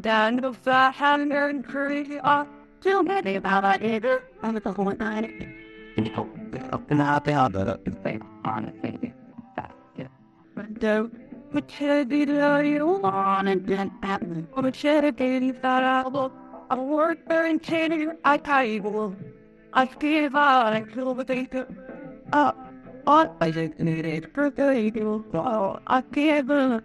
Down 0.00 0.36
the 0.36 0.52
flat 0.52 0.94
hand 0.94 1.32
and 1.32 1.64
tree 1.64 2.18
are 2.22 2.46
too 2.80 3.02
many 3.02 3.34
about 3.36 3.82
it. 3.82 4.04
I'm 4.42 4.54
the 4.54 4.72
whole 4.72 4.92
night. 4.92 5.48
And 5.96 7.02
I'll 7.02 7.20
be 7.20 7.32
on 7.32 7.52
the 7.52 7.80
thing 8.04 8.22
on 8.44 8.72
the 8.82 9.12
But 10.80 11.70
should 11.70 12.08
be 12.08 12.24
the 12.24 12.80
on 13.02 13.48
and 13.48 13.66
then 13.66 13.90
happen. 14.02 14.46
But 14.54 14.76
should 14.76 15.16
be 15.16 15.50
that 15.50 15.82
I 15.82 16.06
will. 16.06 16.32
I 16.70 16.78
work 16.78 17.26
very 17.26 17.50
intended. 17.50 18.16
I 18.24 18.36
table. 18.36 19.16
I 19.72 19.86
give 19.86 20.34
out 20.34 20.74
and 20.74 20.92
feel 20.92 21.14
the 21.14 21.24
data. 21.24 21.66
Up. 22.32 22.56
On 23.06 23.30
I 23.40 23.50
just 23.50 23.78
needed 23.78 24.30
for 24.34 24.50
the 24.50 24.90
you. 24.94 25.24
Oh, 25.32 25.78
I 25.86 26.02
give 26.12 26.50
a 26.50 26.82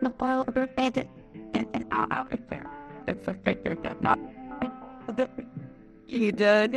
the 0.00 0.10
pile 0.10 0.44
of 0.48 0.56
it. 0.56 1.08
And 1.54 1.86
out 1.90 2.32
of 2.32 2.40
there. 2.48 2.66
It's 3.06 3.28
a 3.28 3.34
figure 3.34 3.76
that 3.82 4.00
not. 4.02 4.18
He 6.06 6.32
did 6.32 6.72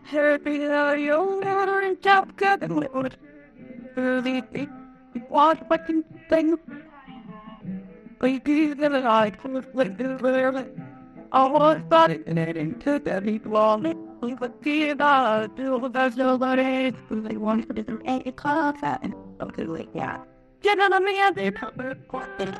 happy 0.04 0.58
that 0.58 0.98
you 0.98 1.40
matter 1.40 1.80
and 1.80 2.02
top 2.02 2.36
cut 2.36 2.62
and 2.62 2.76
live. 2.76 3.16
Really, 3.94 4.40
what 5.28 5.68
fucking 5.68 6.04
thing? 6.28 6.58
Baby, 8.20 8.72
that 8.74 8.94
I 8.94 9.32
was 9.44 9.64
like 9.74 9.98
the 9.98 10.16
very. 10.16 10.64
I 11.32 11.48
was 11.48 11.76
about 11.78 12.10
it 12.10 12.26
and 12.26 12.38
it 12.38 12.56
into 12.56 12.98
the 12.98 13.20
deep 13.20 13.46
wall. 13.46 13.78
We 13.78 14.34
would 14.34 14.52
see 14.62 14.90
about 14.90 15.56
do 15.56 15.88
there's 15.92 16.16
nobody. 16.16 16.92
They 17.10 17.36
wanted 17.36 17.74
to 17.76 17.82
do 17.82 18.00
a 18.04 18.32
class 18.32 18.76
and 19.02 19.14
something 19.38 19.68
like 19.68 19.92
that. 19.94 20.26
Get 20.62 20.78
on 20.84 20.92
a 20.92 21.00
man, 21.00 21.34
they 21.34 21.50
cover 21.50 21.94
quarter. 22.10 22.50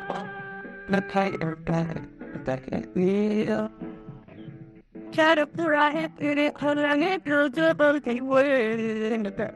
The 0.92 1.00
tiger 1.12 1.56
bag. 1.68 1.98
Back 2.46 2.64
at 2.72 2.86
me. 2.96 3.46
Cat 5.12 5.38
up 5.38 5.50
the 5.56 5.66
right, 5.68 6.10
it 6.18 6.38
is 6.38 6.52
calling 6.60 7.02
it, 7.02 7.24
the 7.24 8.20
word 8.30 8.80
in 9.16 9.22
the 9.22 9.30
back. 9.40 9.54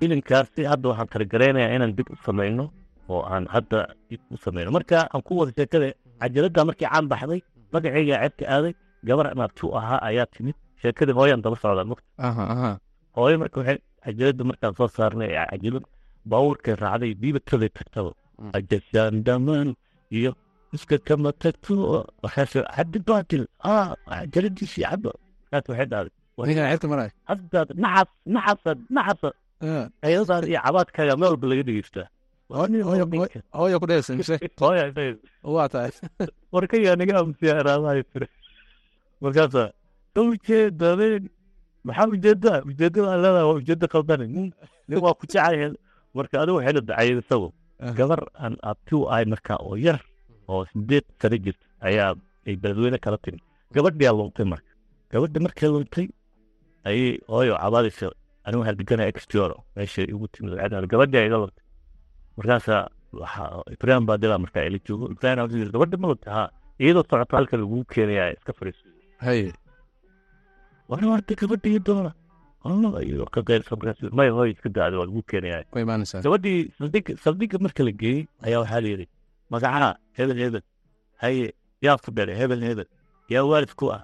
filimkaasi 0.00 0.62
hadda 0.70 0.88
waxaan 0.90 1.08
talagaraynayaa 1.12 1.74
inaan 1.76 1.92
dib 1.98 2.08
u 2.12 2.16
samayno 2.26 2.64
oo 3.12 3.20
aan 3.34 3.44
hadda 3.54 3.78
dib 4.10 4.20
u 4.34 4.36
samayno 4.46 4.70
marka 4.76 4.98
aan 5.14 5.22
ku 5.28 5.32
wada 5.38 5.52
sheekada 5.58 5.86
cajaladda 6.22 6.60
markii 6.68 6.88
caan 6.90 7.06
baxday 7.12 7.40
magacayga 7.74 8.16
ceebka 8.22 8.44
aaday 8.56 8.72
gabar 9.08 9.26
naabtu 9.40 9.66
ahaa 9.78 9.98
ayaa 10.08 10.26
timid 10.34 10.56
sheekadii 10.82 11.14
hooyaan 11.18 11.40
daba 11.46 11.56
socdaa 11.62 11.86
mugta 11.92 12.04
hooyo 13.18 13.36
marka 13.42 13.56
waxay 13.62 13.78
cajaladda 14.04 14.42
markaan 14.50 14.74
soo 14.78 14.88
saarnay 14.98 15.30
cajalad 15.52 15.84
baabuurkay 16.30 16.74
raacday 16.84 17.12
diibataday 17.22 17.70
tagtaba 17.78 18.12
Mm. 18.40 18.50
ajasaan 18.58 19.14
dhamaan 19.26 19.68
iyo 20.18 20.30
iska 20.76 20.96
kama 21.08 21.30
tagto 21.42 21.74
waxaas 22.24 22.52
cabdi 22.76 22.98
baatil 23.08 23.44
cajaladiisii 23.64 24.84
caba 24.90 25.10
kaas 25.50 25.64
waxay 25.70 26.88
maraya 26.92 27.12
haddaad 27.30 27.68
nacas 27.84 28.08
iyo 30.52 30.60
cabaadkaaga 30.66 31.14
meel 31.20 31.30
walba 31.32 31.46
laga 31.50 31.62
dhegeystaa 31.68 32.06
hooya 33.58 33.76
ku 33.80 33.86
dhehaysa 33.90 34.12
mise 34.20 34.36
waa 35.54 35.68
tahay 35.72 35.90
warkayaa 36.54 36.96
naga 37.00 37.14
amsiya 37.22 37.54
raadahay 37.68 38.02
tire 38.12 38.26
markaasa 39.22 39.62
ujeedadeen 40.20 41.24
maxaa 41.86 42.06
u 42.14 42.16
jeedaa 42.24 42.58
ujeedada 42.68 43.16
leedahay 43.22 43.44
waa 43.48 43.56
ujeeda 43.60 43.86
qaldane 43.94 44.24
nin 44.34 44.98
waa 45.04 45.14
ku 45.20 45.24
jecay 45.32 45.56
marka 46.18 46.34
adigu 46.42 46.56
waxay 46.58 46.74
la 46.76 46.82
isagu. 47.24 47.48
Gabar 47.98 48.20
aan 48.44 48.54
abti 48.70 48.94
u 48.98 49.02
ahay 49.12 49.24
marka 49.32 49.54
oo 49.66 49.74
yar 49.86 49.98
oo 50.50 50.62
sideed 50.70 51.04
sano 51.20 51.36
jirta 51.44 51.66
ayaa 51.88 52.10
ay 52.46 52.54
beledweyne 52.62 52.98
kala 53.04 53.18
timi 53.24 53.40
gabadhiyaa 53.74 54.14
luntay 54.18 54.46
marka. 54.52 54.70
Gabadha 55.12 55.38
markay 55.46 55.68
luntay 55.74 56.06
ayay 56.88 57.10
hooyo 57.32 57.54
cabaadaysa 57.62 58.06
anigu 58.46 58.62
deganaa 58.80 59.08
extioro 59.12 59.56
meesha 59.76 60.02
igu 60.12 60.26
timid 60.32 60.52
gabadhi 60.92 61.16
iga 61.28 61.38
luntay. 61.42 61.64
Markaasaa 62.36 62.82
waxaa 63.20 63.62
ibrahim 63.74 64.04
baa 64.08 64.18
dilaa 64.22 64.38
markaa 64.44 64.64
ila 64.68 64.78
joogo 64.86 65.04
ibrahim 65.14 65.70
gabadha 65.74 65.96
ma 66.02 66.06
luntay 66.12 66.32
haa 66.36 66.48
iyadoo 66.82 67.04
socota 67.10 67.36
halka 67.38 67.54
lagu 67.60 67.76
keenayaa 67.92 68.30
iska 68.36 68.52
fariiso 68.58 68.84
haye 69.24 69.52
wana 70.88 71.06
warta 71.12 71.32
gabadha 71.40 71.68
iyo 71.72 71.80
doona 71.88 72.10
Iska 75.66 75.80
gabadhii 76.26 76.60
saldhig 76.78 77.06
saldhigga 77.24 77.58
marka 77.64 77.82
la 77.88 77.92
geeyey 78.02 78.22
ayaa 78.46 78.60
waxaa 78.64 78.80
la 78.84 78.88
yidhi 78.92 79.06
magacaha 79.52 79.90
hebel 80.18 80.38
hebel 80.44 80.62
haye 81.22 81.46
yaa 81.86 81.96
ku 82.04 82.10
dhalay 82.16 82.36
hebel 82.40 82.60
hebel 82.68 82.88
yaa 83.34 83.44
waalid 83.50 83.72
ku 83.80 83.86
ah 83.96 84.02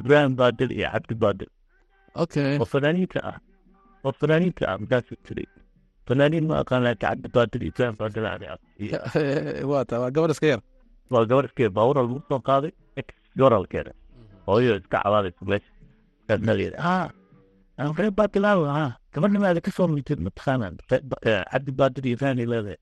ibraahim 0.00 0.32
baadil 0.40 0.70
iyo 0.78 0.88
cabdi 0.94 1.14
baadil 1.24 1.50
oo 2.62 2.66
fanaaniinta 2.72 3.18
ah 3.30 3.36
oo 4.06 4.12
fanaaniinta 4.20 4.62
ah 4.72 4.76
markaasuu 4.82 5.16
tiray 5.26 5.46
fanaaniin 6.08 6.44
ma 6.50 6.54
aqaan 6.62 6.82
laakiin 6.86 7.02
cabdi 7.10 7.28
baadil 7.36 7.62
ibraahim 7.70 7.96
baadil 8.00 8.24
waa 9.70 10.10
gabar 10.16 10.30
iska 10.34 10.46
yar 10.52 10.60
waa 11.14 11.24
gabar 11.30 11.44
iskee 11.48 11.68
baawura 11.76 12.00
lagu 12.06 12.18
soo 12.28 12.40
qaaday 12.48 12.72
gora 13.40 13.56
la 13.62 13.68
keenay 13.72 13.94
hooyo 14.48 14.72
iska 14.80 14.96
cabaadaysa 15.04 15.42
meesha 15.50 15.70
markaasaa 16.28 16.54
la 16.58 16.62
yidhi 16.64 16.78
aan 17.78 17.92
gabadha 19.14 19.38
maada 19.44 19.60
ka 19.66 19.70
soo 19.76 19.86
mintid 19.94 20.18
mataqaanaa 20.26 20.70
cabdi 21.52 21.70
baadil 21.78 22.04
iyo 22.06 22.14
ibraahim 22.16 22.38
ay 22.42 22.48
leedahay 22.52 22.78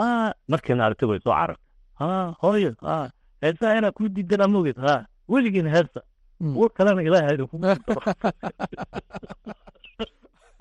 ah 0.00 0.30
markiina 0.52 0.82
aragtay 0.86 1.08
way 1.10 1.20
soo 1.24 1.34
carab 1.38 1.58
ah 2.04 2.28
hooyo 2.42 2.72
ah 2.94 3.06
heesaa 3.42 3.76
inaa 3.78 3.92
kuu 3.96 4.08
diidanaa 4.16 4.50
mogeed 4.54 4.78
ah 4.92 5.00
weligiina 5.32 5.70
heesta 5.76 6.00
uur 6.60 6.70
kalena 6.76 7.02
ilaahay 7.08 7.36
ku 7.50 7.56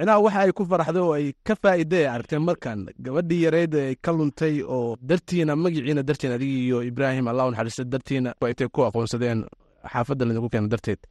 inaa 0.02 0.20
waxa 0.26 0.40
ay 0.46 0.52
ku 0.58 0.64
faraxday 0.72 1.02
oo 1.06 1.14
ay 1.18 1.26
ka 1.48 1.54
faa'iiday 1.62 2.04
ay 2.06 2.10
aragteen 2.16 2.44
markan 2.50 2.80
gabadhii 3.06 3.42
yareyd 3.46 3.74
ay 3.76 3.96
ka 4.06 4.12
luntay 4.18 4.56
oo 4.76 4.94
dartiina 5.10 5.56
magaciina 5.64 6.04
darteen 6.10 6.34
adigii 6.38 6.64
iyo 6.70 6.78
ibraahim 6.92 7.26
allah 7.32 7.46
u 7.48 7.52
naxariista 7.52 7.84
dartiina 7.94 8.30
intay 8.52 8.68
ku 8.76 8.80
aqoonsadeen 8.88 9.40
xaafadda 9.94 10.24
laydinku 10.28 10.50
keena 10.54 10.70
darteed 10.74 11.02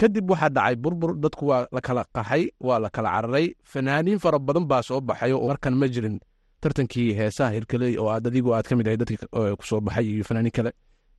kadib 0.00 0.30
waxaa 0.30 0.48
dhacay 0.56 0.76
burbur 0.84 1.10
dadku 1.22 1.44
waa 1.50 1.66
la 1.76 1.80
kala 1.86 2.02
qaxay 2.16 2.42
waa 2.66 2.78
la 2.84 2.88
kala 2.90 3.08
cararay. 3.14 3.46
Fanaaniin 3.72 4.18
fara 4.24 4.38
badan 4.38 4.64
baa 4.70 4.82
soo 4.82 5.00
baxay 5.00 5.32
oo 5.32 5.46
markan 5.48 5.74
ma 5.80 5.86
jirin. 5.94 6.16
Tartankii 6.60 7.14
heesaha 7.18 7.50
hirkeley 7.56 7.94
oo 7.98 8.08
aad 8.14 8.26
adigu 8.30 8.50
aad 8.54 8.66
ka 8.68 8.76
mid 8.76 8.86
ahay 8.88 8.96
dadkii 9.02 9.18
ku 9.58 9.64
soo 9.70 9.80
baxay 9.80 10.04
iyo 10.14 10.24
fanaaniin 10.28 10.52
kale. 10.58 10.70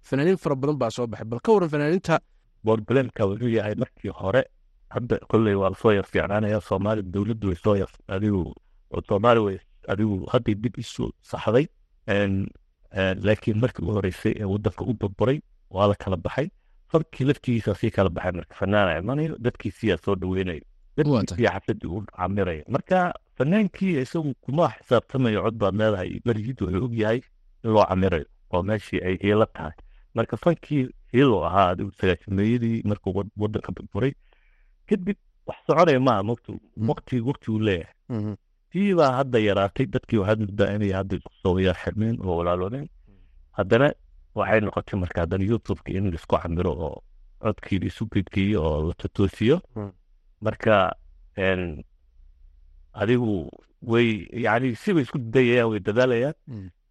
Fanaaniin 0.08 0.38
fara 0.44 0.56
badan 0.62 0.78
baa 0.82 0.90
soo 0.98 1.08
baxay 1.12 1.28
bal 1.32 1.40
ka 1.46 1.50
waran 1.56 1.70
fanaaniinta 1.74 2.16
bolbelenka 2.66 3.22
wuxuu 3.30 3.50
yahay 3.58 3.76
markii 3.82 4.12
hore 4.22 4.42
hadda 4.96 5.16
kolley 5.32 5.56
waa 5.62 5.70
la 5.74 5.78
soo 5.82 5.92
yar 5.98 6.06
fiicnaanaya 6.12 6.60
soomaali 6.70 7.02
dowladdu 7.14 7.48
way 7.50 7.58
soo 7.64 7.76
yar 7.82 7.92
adigu 8.16 8.42
soomaali 9.10 9.40
way 9.48 9.58
adigu 9.92 10.16
hadday 10.34 10.56
dib 10.64 10.76
isu 10.84 11.04
saxday. 11.32 11.66
Laakiin 13.26 13.58
markii 13.64 13.86
u 13.88 13.92
horeysay 13.98 14.34
ee 14.42 14.44
waddanka 14.54 14.84
u 14.90 14.94
burburay 14.94 15.40
waa 15.76 15.88
la 15.88 15.96
kala 15.96 16.18
baxay 16.18 16.48
farkii 16.91 17.25
laftigiisa 17.30 17.75
sii 17.82 17.91
kala 17.95 18.10
baxay 18.15 18.32
marka 18.39 18.54
fanaana 18.62 18.97
imanayo 19.01 19.36
dadkiisiyaa 19.45 19.97
soo 20.06 20.15
dhaweynayo 20.21 20.62
dadkiisii 20.97 21.47
xafladii 21.54 21.88
u 21.95 22.01
camiraya. 22.17 22.63
Marka 22.75 22.97
fanaankii 23.38 23.93
isagu 24.06 24.34
kuma 24.45 24.65
xisaabtamayo 24.77 25.39
cod 25.45 25.56
baad 25.62 25.75
leedahay. 25.82 26.12
Berjid 26.25 26.58
wuxuu 26.62 26.86
og 26.86 26.93
yahay 27.01 27.19
in 27.63 27.69
loo 27.73 27.86
camirayo. 27.89 28.25
Oo 28.54 28.63
meeshii 28.67 28.99
ay 29.08 29.15
hiilo 29.23 29.45
tahay. 29.56 29.71
Marka 30.15 30.38
fankii 30.43 30.84
hiilo 31.13 31.38
ahaa 31.47 31.67
adigu 31.73 31.91
sagaashameeyadii 31.99 32.82
markuu 32.89 33.13
waddanka 33.41 33.71
burburay 33.75 34.13
kadib 34.89 35.17
wax 35.47 35.58
soconaya 35.67 35.99
maaha 36.08 36.23
mogtu 36.30 36.51
waqti 36.89 37.15
waqti 37.30 37.51
uu 37.51 37.60
leeyahay. 37.67 38.36
Tii 38.71 38.93
baa 38.99 39.12
hadda 39.19 39.39
yaraatay 39.49 39.86
dadkii 39.93 40.17
waxaad 40.21 40.39
muddaa 40.45 40.69
inay 40.75 40.91
hadda 40.99 41.15
isku 41.19 41.32
soo 41.43 41.60
yar 41.60 41.75
xirmeen 41.84 42.15
oo 42.25 42.36
walaaloodeen 42.39 42.88
haddana 43.58 43.88
waxay 44.39 44.60
noqotay 44.65 44.98
marka 45.04 45.17
haddana 45.24 45.44
youtubeka 45.52 45.91
in 45.98 46.06
la 46.13 46.17
isku 46.20 46.36
camiro 46.44 46.72
oo 46.88 46.98
codkii 47.44 47.80
laisu 47.84 48.04
gedgeeyo 48.13 48.60
oo 48.67 48.78
la 48.88 48.94
totoosiyo. 49.02 49.58
Marka 50.46 50.76
adigu 53.02 53.50
way 53.91 54.08
yani 54.46 54.70
sibay 54.84 55.04
isku 55.06 55.17
dayayaan 55.36 55.70
way 55.72 55.80
dadaalayaan. 55.88 56.36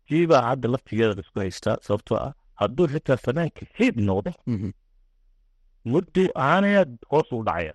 Tii 0.08 0.26
baa 0.30 0.42
hadda 0.50 0.68
laftigeeda 0.74 1.14
la 1.18 1.22
isku 1.26 1.38
haystaa 1.44 1.76
sababtoo 1.86 2.16
ah 2.26 2.32
hadduu 2.60 2.86
xitaa 2.92 3.16
fanaanka 3.24 3.62
xiib 3.76 3.94
noqdo 4.08 4.32
muddo 5.92 6.22
ahaanaya 6.42 6.82
hoos 7.10 7.28
u 7.32 7.42
dhacaya. 7.48 7.74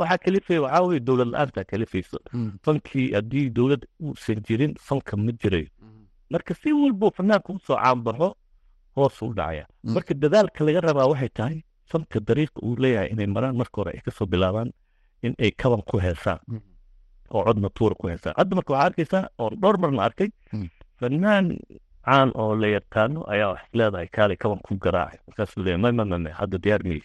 Waxaa 0.00 0.18
kalifay 0.24 0.58
waxaa 0.64 0.82
weye 0.88 1.00
dowlad 1.08 1.28
la'aanta 1.34 1.64
kalifaysa 1.72 2.18
Mm. 2.32 2.50
fankii 2.64 3.06
haddii 3.16 3.46
dowlad 3.58 3.82
uusan 4.04 4.38
jirin 4.46 4.72
fanka 4.86 5.14
ma 5.24 5.32
jirayo 5.42 5.68
marka 6.32 6.52
si 6.60 6.68
walbuu 6.72 7.10
fanaanka 7.16 7.48
u 7.52 7.58
soo 7.66 7.76
caanbaxo 7.82 8.28
hoos 8.96 9.16
u 9.22 9.32
dhacaya. 9.38 9.64
Mm. 9.84 9.92
marka 9.94 10.12
dadaalka 10.22 10.60
laga 10.66 10.80
rabaa 10.88 11.06
waxay 11.12 11.28
tahay 11.38 11.58
fanka 11.90 12.18
dariiqa 12.28 12.58
uu 12.66 12.76
leeyahay 12.82 13.08
inay 13.12 13.26
maraan 13.36 13.56
marka 13.60 13.76
hore 13.80 13.90
ay 13.96 14.02
ka 14.06 14.10
soo 14.16 14.26
bilaabaan 14.32 14.68
in 15.26 15.34
ay 15.44 15.50
kaban 15.60 15.82
ku 15.88 15.96
heesaan. 16.04 16.40
Mm. 16.48 16.60
oo 17.34 17.42
codna 17.46 17.68
tuura 17.76 17.94
ku 18.00 18.04
heesaan. 18.12 18.34
Hadda 18.38 18.52
marka 18.58 18.70
waxaa 18.74 18.86
arkaysaa 18.90 19.24
oo 19.40 19.50
dhowr 19.62 19.76
marna 19.82 20.02
arkay 20.08 20.28
Mm. 20.52 20.68
fanaan 21.00 21.46
caan 22.06 22.28
oo 22.40 22.52
la 22.62 22.68
yaqaano 22.76 23.20
ayaa 23.32 23.48
wax 23.54 23.62
leedahay 23.78 24.08
kaalay 24.16 24.36
kaban 24.42 24.60
ku 24.66 24.72
garaacay. 24.84 25.18
Markaasuu 25.26 25.62
leeyahay 25.64 25.92
may 25.94 26.18
may 26.24 26.32
hadda 26.40 26.56
diyaar 26.64 26.82
miyi 26.88 27.02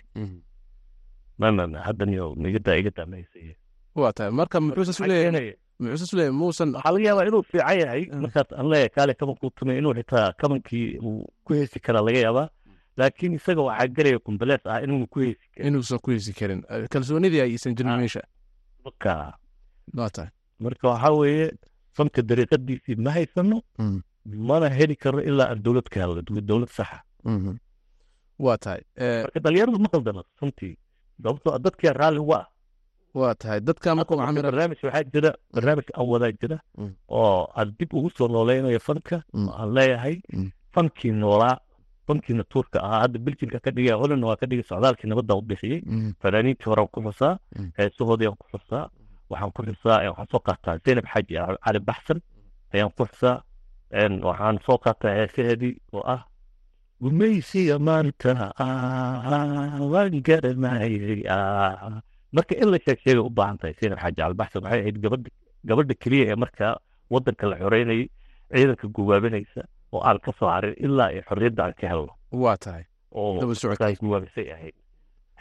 may 1.40 1.52
hadda 1.88 2.04
niyo 2.06 2.26
igadaa 2.50 2.76
igadaa 2.82 3.06
mahaysaya 3.12 3.56
waa 4.02 4.12
tahay. 4.16 4.32
Marka 4.40 4.58
muxuuse 4.62 4.92
isu 4.94 5.04
leeyahay 5.12 5.48
muxuuse 5.82 6.04
isu 6.08 6.15
leeyahay 6.17 6.36
muusan. 6.41 6.70
Waxaa 6.76 6.91
laga 6.96 7.06
yaabaa 7.10 7.26
inuu 7.30 7.44
fiican 7.52 7.78
yahay. 7.82 8.04
Markaas 8.24 8.50
aan 8.58 8.67
leeyahay 8.72 8.89
kaale 8.96 9.13
kabankuu 9.20 9.50
tumay 9.58 9.78
inuu 9.82 9.94
xitaa 9.98 10.28
kabankii 10.41 10.88
uu 11.08 11.26
ku 11.46 11.50
heesi 11.58 11.80
karaa 11.86 12.04
laga 12.08 12.20
yaabaa. 12.26 12.48
Laakiin 13.00 13.34
isaga 13.39 13.62
waxaa 13.70 13.88
gelaya 13.96 14.20
kumbalees 14.26 14.63
ah 14.72 14.80
inuu 14.86 15.08
ku 15.13 15.17
heesi 15.26 15.46
karin. 15.54 15.67
Inuusan 15.67 16.00
ku 16.04 16.12
hesi 16.12 16.34
karin. 16.39 16.62
Kalsoonidii 16.91 17.41
aysan 17.46 17.76
jirin 17.78 17.91
Ah. 17.94 17.98
meesha. 18.02 18.22
Marka. 18.86 19.12
Waa 19.98 20.10
tahay. 20.15 20.30
Marka 20.63 20.86
waxaa 20.94 21.12
weeye 21.22 21.46
fanka 21.98 22.22
dariiqadiisii 22.30 22.96
ma 23.06 23.12
haysano 23.17 23.58
Mm. 23.80 24.02
mana 24.50 24.67
heli 24.70 24.96
karno 25.04 25.22
ilaa 25.30 25.48
aan 25.52 25.60
dowlad 25.65 25.88
ka 25.94 25.98
helno 26.02 26.22
dowlad- 26.50 26.70
saxa. 26.78 27.00
Mhm. 27.26 27.56
waa 28.46 28.58
tahay. 28.63 28.82
Marka 29.26 29.39
dhalinyaradu 29.44 29.80
ma 29.84 29.89
qaldana 29.94 30.22
runtii 30.41 30.76
sababtoo 31.24 31.52
ah 31.56 31.60
dadkia 31.65 31.94
raalli 31.94 32.20
uga 32.26 32.38
ah 32.41 32.48
waa 33.19 33.34
tahay 33.41 33.60
dadka 33.67 33.95
markuu 33.97 34.15
Hadda 34.17 34.28
camira 34.28 34.50
barnaamij 34.52 34.80
waxaa 34.84 35.04
jira 35.13 35.32
barnaamij 35.56 35.88
aan 35.97 36.08
wadaa 36.13 36.32
jira 36.41 36.58
Mm. 36.78 36.93
oo 37.17 37.39
aan 37.58 37.69
dib 37.80 37.89
ugu 37.97 38.10
soo 38.17 38.28
nooleynayo 38.34 38.80
fanka 38.88 39.17
Mm. 39.34 39.50
aan 39.60 39.69
leeyahay 39.76 40.15
Mm. 40.34 40.50
fankii 40.74 41.12
noolaa 41.21 41.56
fankii 42.08 42.36
natuurka 42.39 42.78
ahaa 42.86 43.00
hadda 43.04 43.17
beljinka 43.26 43.60
ka 43.65 43.69
dhigaya 43.76 43.95
holland 44.02 44.24
waa 44.30 44.36
ka 44.41 44.45
dhigay 44.50 44.63
socdaalkii 44.71 45.10
nabadda 45.12 45.34
u 45.39 45.41
bixiyey 45.50 45.82
fanaaniintii 46.21 46.65
horaan 46.71 46.88
ku 46.93 47.00
xusaa 47.06 47.34
heesahoodii 47.78 48.28
aan 48.30 48.38
ku 48.41 48.45
xusaa 48.54 48.86
waxaan 49.32 49.52
ku 49.56 49.62
xusaa 49.67 49.97
waxaan 50.10 50.28
soo 50.32 50.39
qaataa 50.47 50.76
zaynab 50.86 51.06
xaaji 51.13 51.34
ah, 51.41 51.56
cali 51.65 51.80
baxsan 51.89 52.19
ayaan 52.74 52.91
ku 52.95 53.04
xusaa 53.10 53.38
waxaan 54.28 54.58
soo 54.65 54.78
qaataa 54.84 55.13
heesaheedii 55.19 55.76
oo 55.95 56.04
ah 56.15 56.21
gumaysiga 57.02 57.76
maanta 57.88 58.32
ah, 58.63 59.80
waan 59.93 60.13
garanayay 60.28 61.21
ah." 61.36 62.02
Marka 62.36 62.54
in 62.62 62.70
la 62.72 62.78
sheeg 62.86 63.00
sheegay 63.04 63.24
u 63.30 63.30
baahan 63.39 63.58
tahay 63.62 63.74
zaynab 63.82 64.00
xaaji 64.04 64.15
cali 64.22 64.36
baxsan 64.41 64.63
waxay 64.65 64.82
ahayd 64.84 64.98
gabadha 65.04 65.30
gabadha 65.70 65.94
keliya 66.04 66.26
ee 66.32 66.38
markaa 66.44 66.74
wadanka 67.13 67.46
la 67.52 67.56
xoreynayay 67.63 68.08
ciidanka 68.54 68.88
gubaabinaysa 68.96 69.62
oo 69.94 70.02
aan 70.10 70.20
ka 70.26 70.32
soo 70.39 70.50
harin 70.56 70.76
ilaa 70.86 71.10
ay 71.13 71.22
xorriyadda 71.30 71.62
aan 71.65 71.74
ka 71.80 71.86
helno. 71.91 72.13
Waa 72.44 72.58
tahay. 72.63 72.84
Oo 73.12 73.39
daba 73.41 73.56
socodka 73.56 73.70
markaas 73.86 74.00
gubaabisay 74.06 74.48
ahayd. 74.56 74.76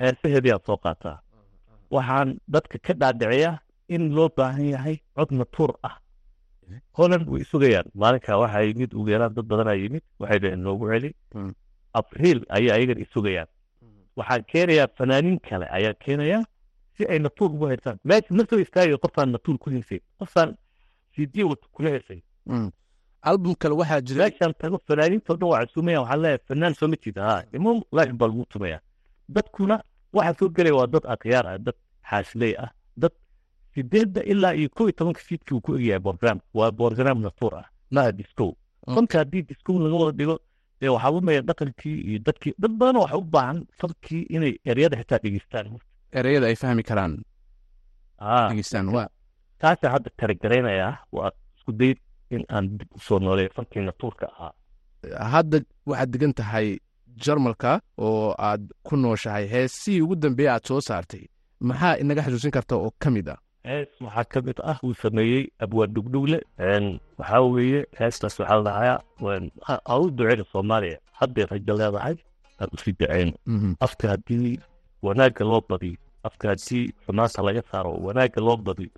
Heesaheedii 0.01 0.57
soo 0.67 0.77
qaataa. 0.85 1.19
Waxaan 1.95 2.29
dadka 2.55 2.77
ka 2.87 2.93
dhaadhiciyaa 3.01 3.57
in 3.95 4.03
loo 4.17 4.29
baahan 4.37 4.67
yahay 4.75 4.97
cod 5.17 5.31
natuur 5.41 5.73
ah. 5.89 5.97
Holland 6.99 7.27
way 7.33 7.45
sugayaan 7.53 7.87
maalinkaa 7.95 8.37
waxaa 8.43 8.63
yimid 8.69 8.91
ugu 8.99 9.09
yaraan 9.15 9.35
dad 9.37 9.47
badanaa 9.53 9.77
yimid 9.83 10.05
waxay 10.21 10.39
dhaheen 10.43 10.63
noogu 10.67 10.85
celi. 10.93 11.11
Mm. 11.35 11.53
abriil 11.99 12.41
ayay 12.57 12.71
ayagan 12.77 12.99
isugayaan 13.05 13.49
waxaan 14.19 14.43
keenayaa 14.53 14.89
fanaaniin 14.99 15.39
kale 15.49 15.67
ayaan 15.77 15.97
keenayaa 16.05 16.43
si 16.97 17.03
ay 17.13 17.19
natuur 17.19 17.51
ugu 17.55 17.67
haysaan 17.73 17.99
meesha 18.05 18.35
ma 18.39 18.43
soo 18.51 18.59
istaagayo 18.65 18.99
qofaan 19.05 19.29
natuur 19.35 19.57
ku 19.63 19.71
heysay 19.71 20.01
qofaan 20.19 20.51
cd 21.15 21.35
wata 21.51 21.67
kula 21.75 21.91
heysay 21.97 22.21
Mm. 22.47 22.71
album 23.31 23.55
kale 23.61 23.75
waxaa 23.81 24.01
jira 24.09 24.25
meeshaan 24.29 24.53
tago 24.61 24.79
fanaaniinta 24.87 25.33
o 25.33 25.37
dhan 25.37 25.49
waa 25.53 25.61
casuumaya 25.67 26.01
waxaa 26.03 26.17
leeyahay 26.23 26.39
fanaan 26.49 26.75
soo 26.79 26.89
ma 26.93 26.97
jeeda 27.03 27.23
ha 27.29 27.35
imo 27.57 27.71
laakin 27.97 28.17
baa 28.21 28.27
lagu 28.31 28.45
tumaya 28.53 28.79
dadkuna 29.35 29.77
waxa 30.17 30.33
soo 30.39 30.49
gelaya 30.57 30.75
waa 30.79 30.87
dad 30.95 31.05
akhyaar 31.15 31.47
ah 31.51 31.59
dad 31.67 31.75
xaasiley 32.11 32.55
ah 32.65 32.71
dad 33.03 33.13
sideedda 33.75 34.21
ilaa 34.33 34.55
iyo 34.59 34.69
kow 34.77 34.87
iyo 34.89 34.93
tobanka 34.99 35.21
fiidkii 35.29 35.55
uu 35.57 35.61
ku 35.67 35.71
egyahay 35.77 36.01
program 36.07 36.39
waa 36.59 36.71
program 36.73 37.17
natuur 37.27 37.55
ah 37.61 37.67
maaha 37.95 38.13
disco 38.13 38.47
fanka 38.95 39.19
haddii 39.19 39.43
disco 39.51 39.71
laga 39.85 39.97
wada 40.03 40.17
dhigo 40.19 40.37
dee 40.81 40.89
waxaa 40.95 41.11
lumaya 41.17 41.41
dhaqankii 41.49 41.99
iyo 42.09 42.19
dadkii 42.27 42.55
dad 42.63 42.73
badan 42.81 42.97
waxa 43.05 43.17
u 43.23 43.25
baahan 43.35 43.59
fankii 43.81 44.23
inay 44.35 44.55
eryada 44.71 44.97
xitaa 45.01 45.19
dhegeystaan 45.25 45.67
ereyada 46.19 46.47
ay 46.51 46.57
fahmi 46.63 46.83
karaan 46.91 47.13
Ah, 48.23 48.53
taasa 49.61 49.87
hadda 49.95 50.09
taragaraynaya 50.21 50.89
waa 51.17 51.31
isku 51.57 51.73
dayd 51.81 51.99
in 52.35 52.43
aan 52.55 52.67
dib 52.79 52.89
u 52.97 52.99
soo 53.07 53.19
nooleeyo 53.25 53.51
fankii 53.57 53.83
natuurka 53.91 54.27
ahaa 54.33 54.53
hadda 55.35 55.57
waxaad 55.89 56.11
degan 56.15 56.33
tahay 56.41 56.69
jarmalka 57.25 57.73
oo 58.05 58.35
aad 58.49 58.63
ku 58.87 58.95
nooshahay 59.03 59.47
heesihii 59.55 60.01
ugu 60.05 60.15
dambeeya 60.23 60.51
aad 60.55 60.65
soo 60.69 60.81
saartay 60.89 61.25
maxaa 61.69 61.95
inaga 62.03 62.23
xasuusin 62.25 62.51
karta 62.57 62.75
oo 62.77 62.91
ka 63.03 63.09
mid 63.15 63.29
ah 63.35 63.39
hees 63.69 63.89
waxaa 64.05 64.25
ka 64.33 64.39
mid 64.47 64.59
ah 64.71 64.77
uu 64.85 64.95
sameeyey 65.03 65.45
abwaan 65.65 65.91
dhugdhugle 65.95 66.39
waxaa 67.19 67.41
weeye 67.55 67.81
heestaas 67.99 68.35
waxaa 68.41 68.57
la 68.59 68.65
dhahayaa 68.69 69.01
aan 69.91 70.01
u 70.05 70.11
duceyna 70.17 70.45
soomaaliya 70.53 70.99
hadday 71.21 71.45
rajo 71.53 71.73
leedahay 71.81 72.17
aan 72.61 72.69
u 72.75 72.77
sii 72.83 72.93
duceyno 73.01 73.33
Mhm. 73.55 73.71
afka 73.87 74.05
haddii 74.13 74.59
wanaagga 75.07 75.45
loo 75.51 75.63
badiyo 75.71 75.99
afka 76.29 76.45
haddii 76.53 76.85
xumaanta 77.05 77.41
laga 77.47 77.63
saaro. 77.71 77.93
Wanaagga 78.07 78.41
loo 78.47 78.57
badiyo 78.67 78.91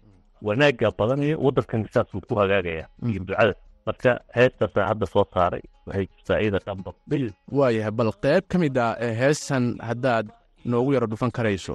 wanaagga 0.46 0.88
badanaya 0.98 1.36
waddankan 1.44 1.82
saas 1.94 2.08
buu 2.12 2.20
ku 2.28 2.34
hagaagaya 2.40 2.84
iyo 3.08 3.20
ducada. 3.28 3.54
Marka 3.86 4.10
heestaasaan 4.36 4.86
hadda 4.90 5.06
soo 5.12 5.24
saaray 5.34 5.62
waxay 5.86 6.06
jirtaa 6.12 6.38
iyada 6.42 6.58
dhanba 6.66 6.90
bil 7.10 7.24
waayahay 7.58 7.94
bal 7.98 8.10
qayb 8.22 8.44
ka 8.50 8.56
mid 8.62 8.76
ah 8.78 8.94
ee 9.06 9.14
heestan 9.20 9.64
haddaad 9.88 10.26
noogu 10.70 10.90
yaro 10.94 11.06
dhufan 11.10 11.30
karayso. 11.36 11.74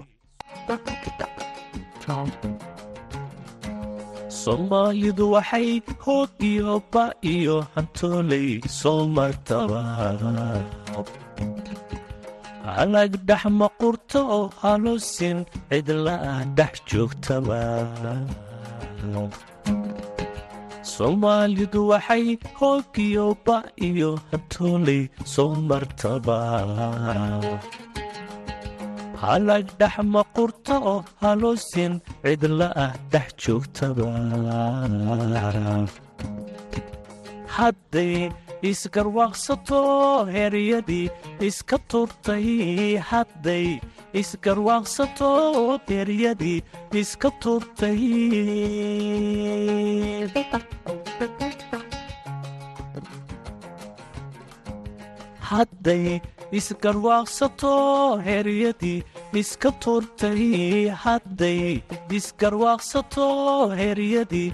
Soomaalidu 4.42 5.26
waxay 5.36 5.70
hoog 6.06 6.30
iyo 6.52 6.74
ba 6.94 7.06
iyo 7.34 7.56
hantooley 7.76 8.50
soo 8.80 9.02
martaba 9.16 9.82
halag 12.68 13.12
dhex 13.28 13.44
maqurto 13.62 14.20
oo 14.38 14.46
halusin 14.62 15.38
cidla'a 15.70 16.34
dhex 16.58 16.74
joogtaba 16.90 17.62
soomaalidu 20.94 21.80
waxay 21.92 22.26
hoog 22.60 22.94
iyo 23.08 23.26
ba 23.46 23.58
iyo 23.88 24.12
hantooley 24.32 25.02
soo 25.34 25.52
martaba 25.70 26.38
halag 29.24 29.66
dhex 29.80 29.96
maqurto 30.16 30.76
oo 30.94 31.00
halusin 31.22 31.94
cidla'a 32.24 32.86
dhex 33.14 33.28
joogtaba 33.44 34.08
isgarwaaqsato 38.62 39.82
heryadii 40.36 41.10
iska 41.48 41.78
turtay 41.90 42.98
hadday. 43.10 43.80
Isgarwaaqsato 44.14 45.30
heryadii 45.88 46.64
iska 47.02 47.30
turtay. 47.42 48.02
Hadday 55.50 56.20
isgarwaaqsato 56.52 57.74
heryadii 58.28 59.04
iska 59.34 59.72
turtay 59.84 60.90
hadday. 61.04 61.82
Isgarwaaqsato 62.18 63.28
heryadii 63.80 64.54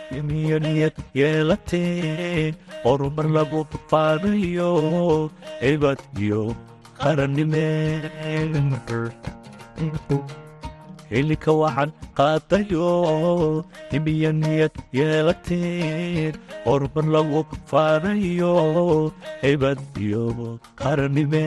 imiyo 0.19 0.57
niyad 0.65 0.95
yeelatee 1.19 2.53
horumar 2.83 3.27
lagu 3.37 3.61
faanayo 3.91 4.69
cibad 5.61 5.99
iyo 6.25 6.41
qarannime 7.01 7.67
xilika 11.11 11.51
waxaan 11.61 11.89
qaadayo 12.17 12.89
nimiya 13.91 14.31
niyad 14.41 14.73
yeelateen 14.97 16.33
hormar 16.67 17.05
lagu 17.15 17.41
faanayo 17.71 18.53
hebad 19.43 19.79
iyo 20.05 20.23
qarannime 20.81 21.45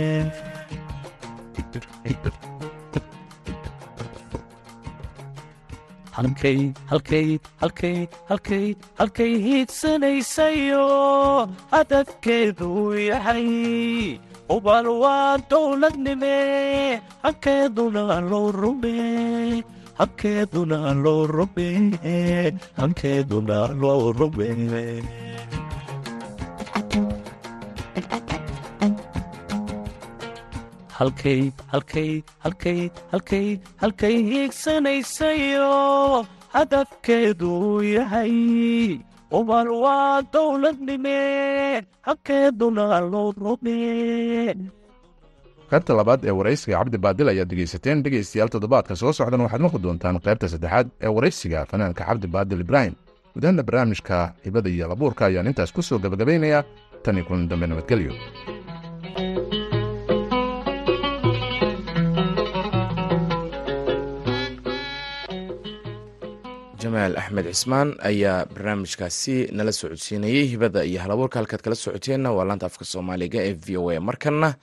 halkay 8.99 9.33
hiidsanaysayo 9.47 10.87
hadafkeedu 11.71 12.71
yahay 13.11 14.19
ubal 14.57 14.87
waa 15.03 15.39
dowladnime 15.51 17.01
hankeeduna 17.23 18.21
loo 18.31 18.53
rume. 18.53 18.97
Hankeeduna 19.99 20.79
loo 21.05 21.23
rume. 21.27 21.69
Hankeeduna 22.77 23.59
loo 23.83 24.13
rume 24.19 24.49
halkay 30.99 31.41
halkay 31.73 32.11
halkay 32.45 32.81
halkay 33.13 33.47
halkay 33.83 34.15
hiigsanaysayo 34.29 35.73
hadafkeedu 36.55 37.83
yahay 37.97 38.35
ubal 39.39 39.69
waa 39.85 40.23
dowladnime 40.35 41.19
hankeeduna 42.07 43.01
loo 43.13 43.33
rume 43.43 43.79
qaybta 45.71 45.93
labaad 45.99 46.21
ee 46.29 46.35
waraysiga 46.39 46.77
cabdi 46.79 46.99
baadil 47.05 47.29
ayaad 47.33 47.49
dhegaysateen 47.51 48.03
dhegaystayaal 48.05 48.51
toddobaadka 48.55 48.95
soo 49.01 49.13
socdan 49.19 49.41
waxaad 49.45 49.63
maqli 49.67 49.81
doontaan 49.87 50.17
qaybta 50.27 50.47
saddexaad 50.53 50.87
ee 51.05 51.11
waraysiga 51.17 51.59
fanaanka 51.71 52.03
cabdi 52.09 52.27
baadil 52.35 52.61
ibraahim. 52.67 52.95
Gudahanna 53.35 53.63
barnaamijka 53.69 54.17
hibada 54.45 54.69
iyo 54.71 54.87
labuurka 54.93 55.23
ayaan 55.27 55.47
intaas 55.51 55.73
ku 55.75 55.83
soo 55.83 55.99
gabagabaynayaa 56.05 56.63
tan 57.03 57.17
iyo 57.19 57.25
kulan 57.27 57.49
dambe 57.51 57.67
nabadgelyo 57.67 58.13
jamaal 66.95 67.17
axmed 67.19 67.47
cismaan 67.51 67.89
ayaa 68.11 68.47
barnaamijkaasi 68.55 69.37
nala 69.53 69.73
socodsiinayey 69.73 70.45
hibada 70.53 70.85
iyo 70.85 71.01
halabuurka 71.01 71.39
halkaad 71.39 71.63
kala 71.63 71.75
socoteenna 71.77 72.31
waa 72.33 72.45
laanta 72.49 72.67
afka 72.67 72.85
soomaaliga 72.85 73.41
ee 73.49 73.55
v 73.67 73.77
o 73.83 73.91
a 73.91 74.01
markanna. 74.01 74.55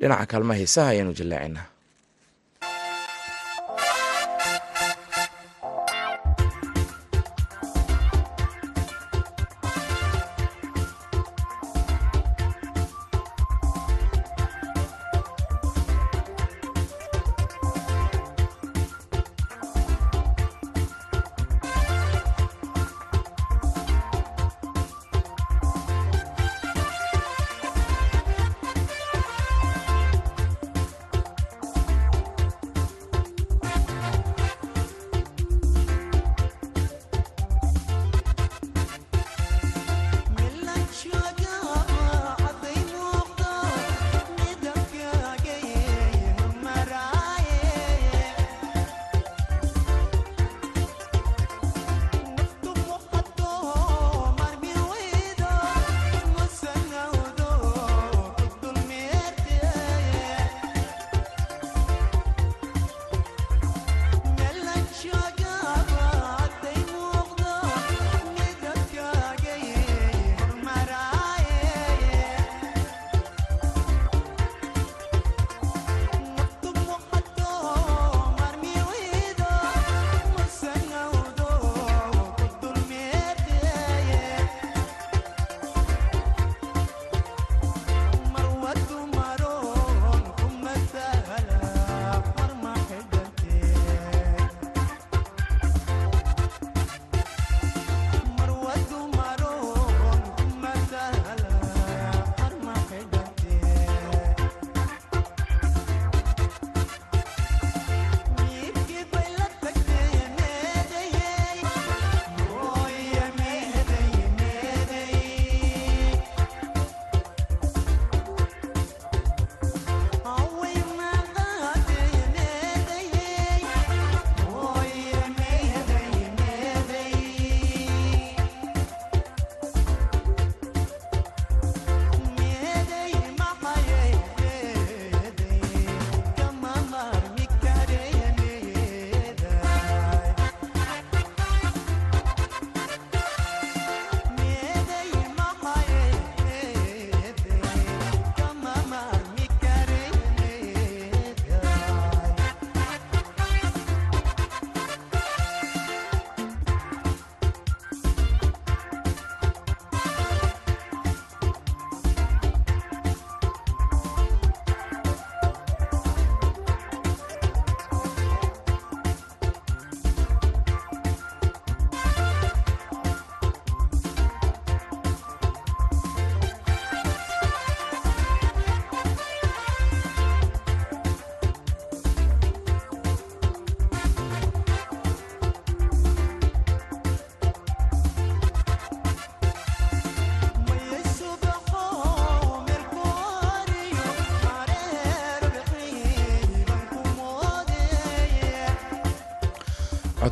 Dhinaca 0.00 0.26
kaalmaha 0.26 0.58
heesaha 0.60 0.88
ayaanu 0.92 1.12
jallaacinaa 1.12 1.64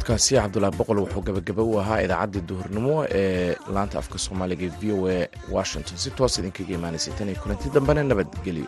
codkaasi 0.09 0.35
cabdulaahi 0.41 0.77
boqol 0.79 0.99
wuxuu 1.05 1.23
gabagaba 1.29 1.63
u 1.63 1.79
ahaa 1.81 2.01
idaacaddii 2.07 2.43
duhurnimo 2.49 2.95
ee 3.21 3.57
laanta 3.75 3.99
afka 3.99 4.19
soomaaliga 4.19 4.69
v 4.81 4.93
o 4.93 5.09
a 5.09 5.29
washington. 5.57 5.97
Si 6.03 6.11
toos 6.11 6.39
idinkaga 6.39 6.73
imaanaysay 6.79 7.13
tan 7.19 7.29
iyo 7.29 7.41
kulanti 7.43 7.69
dambena 7.75 8.03
nabadgelyo 8.05 8.67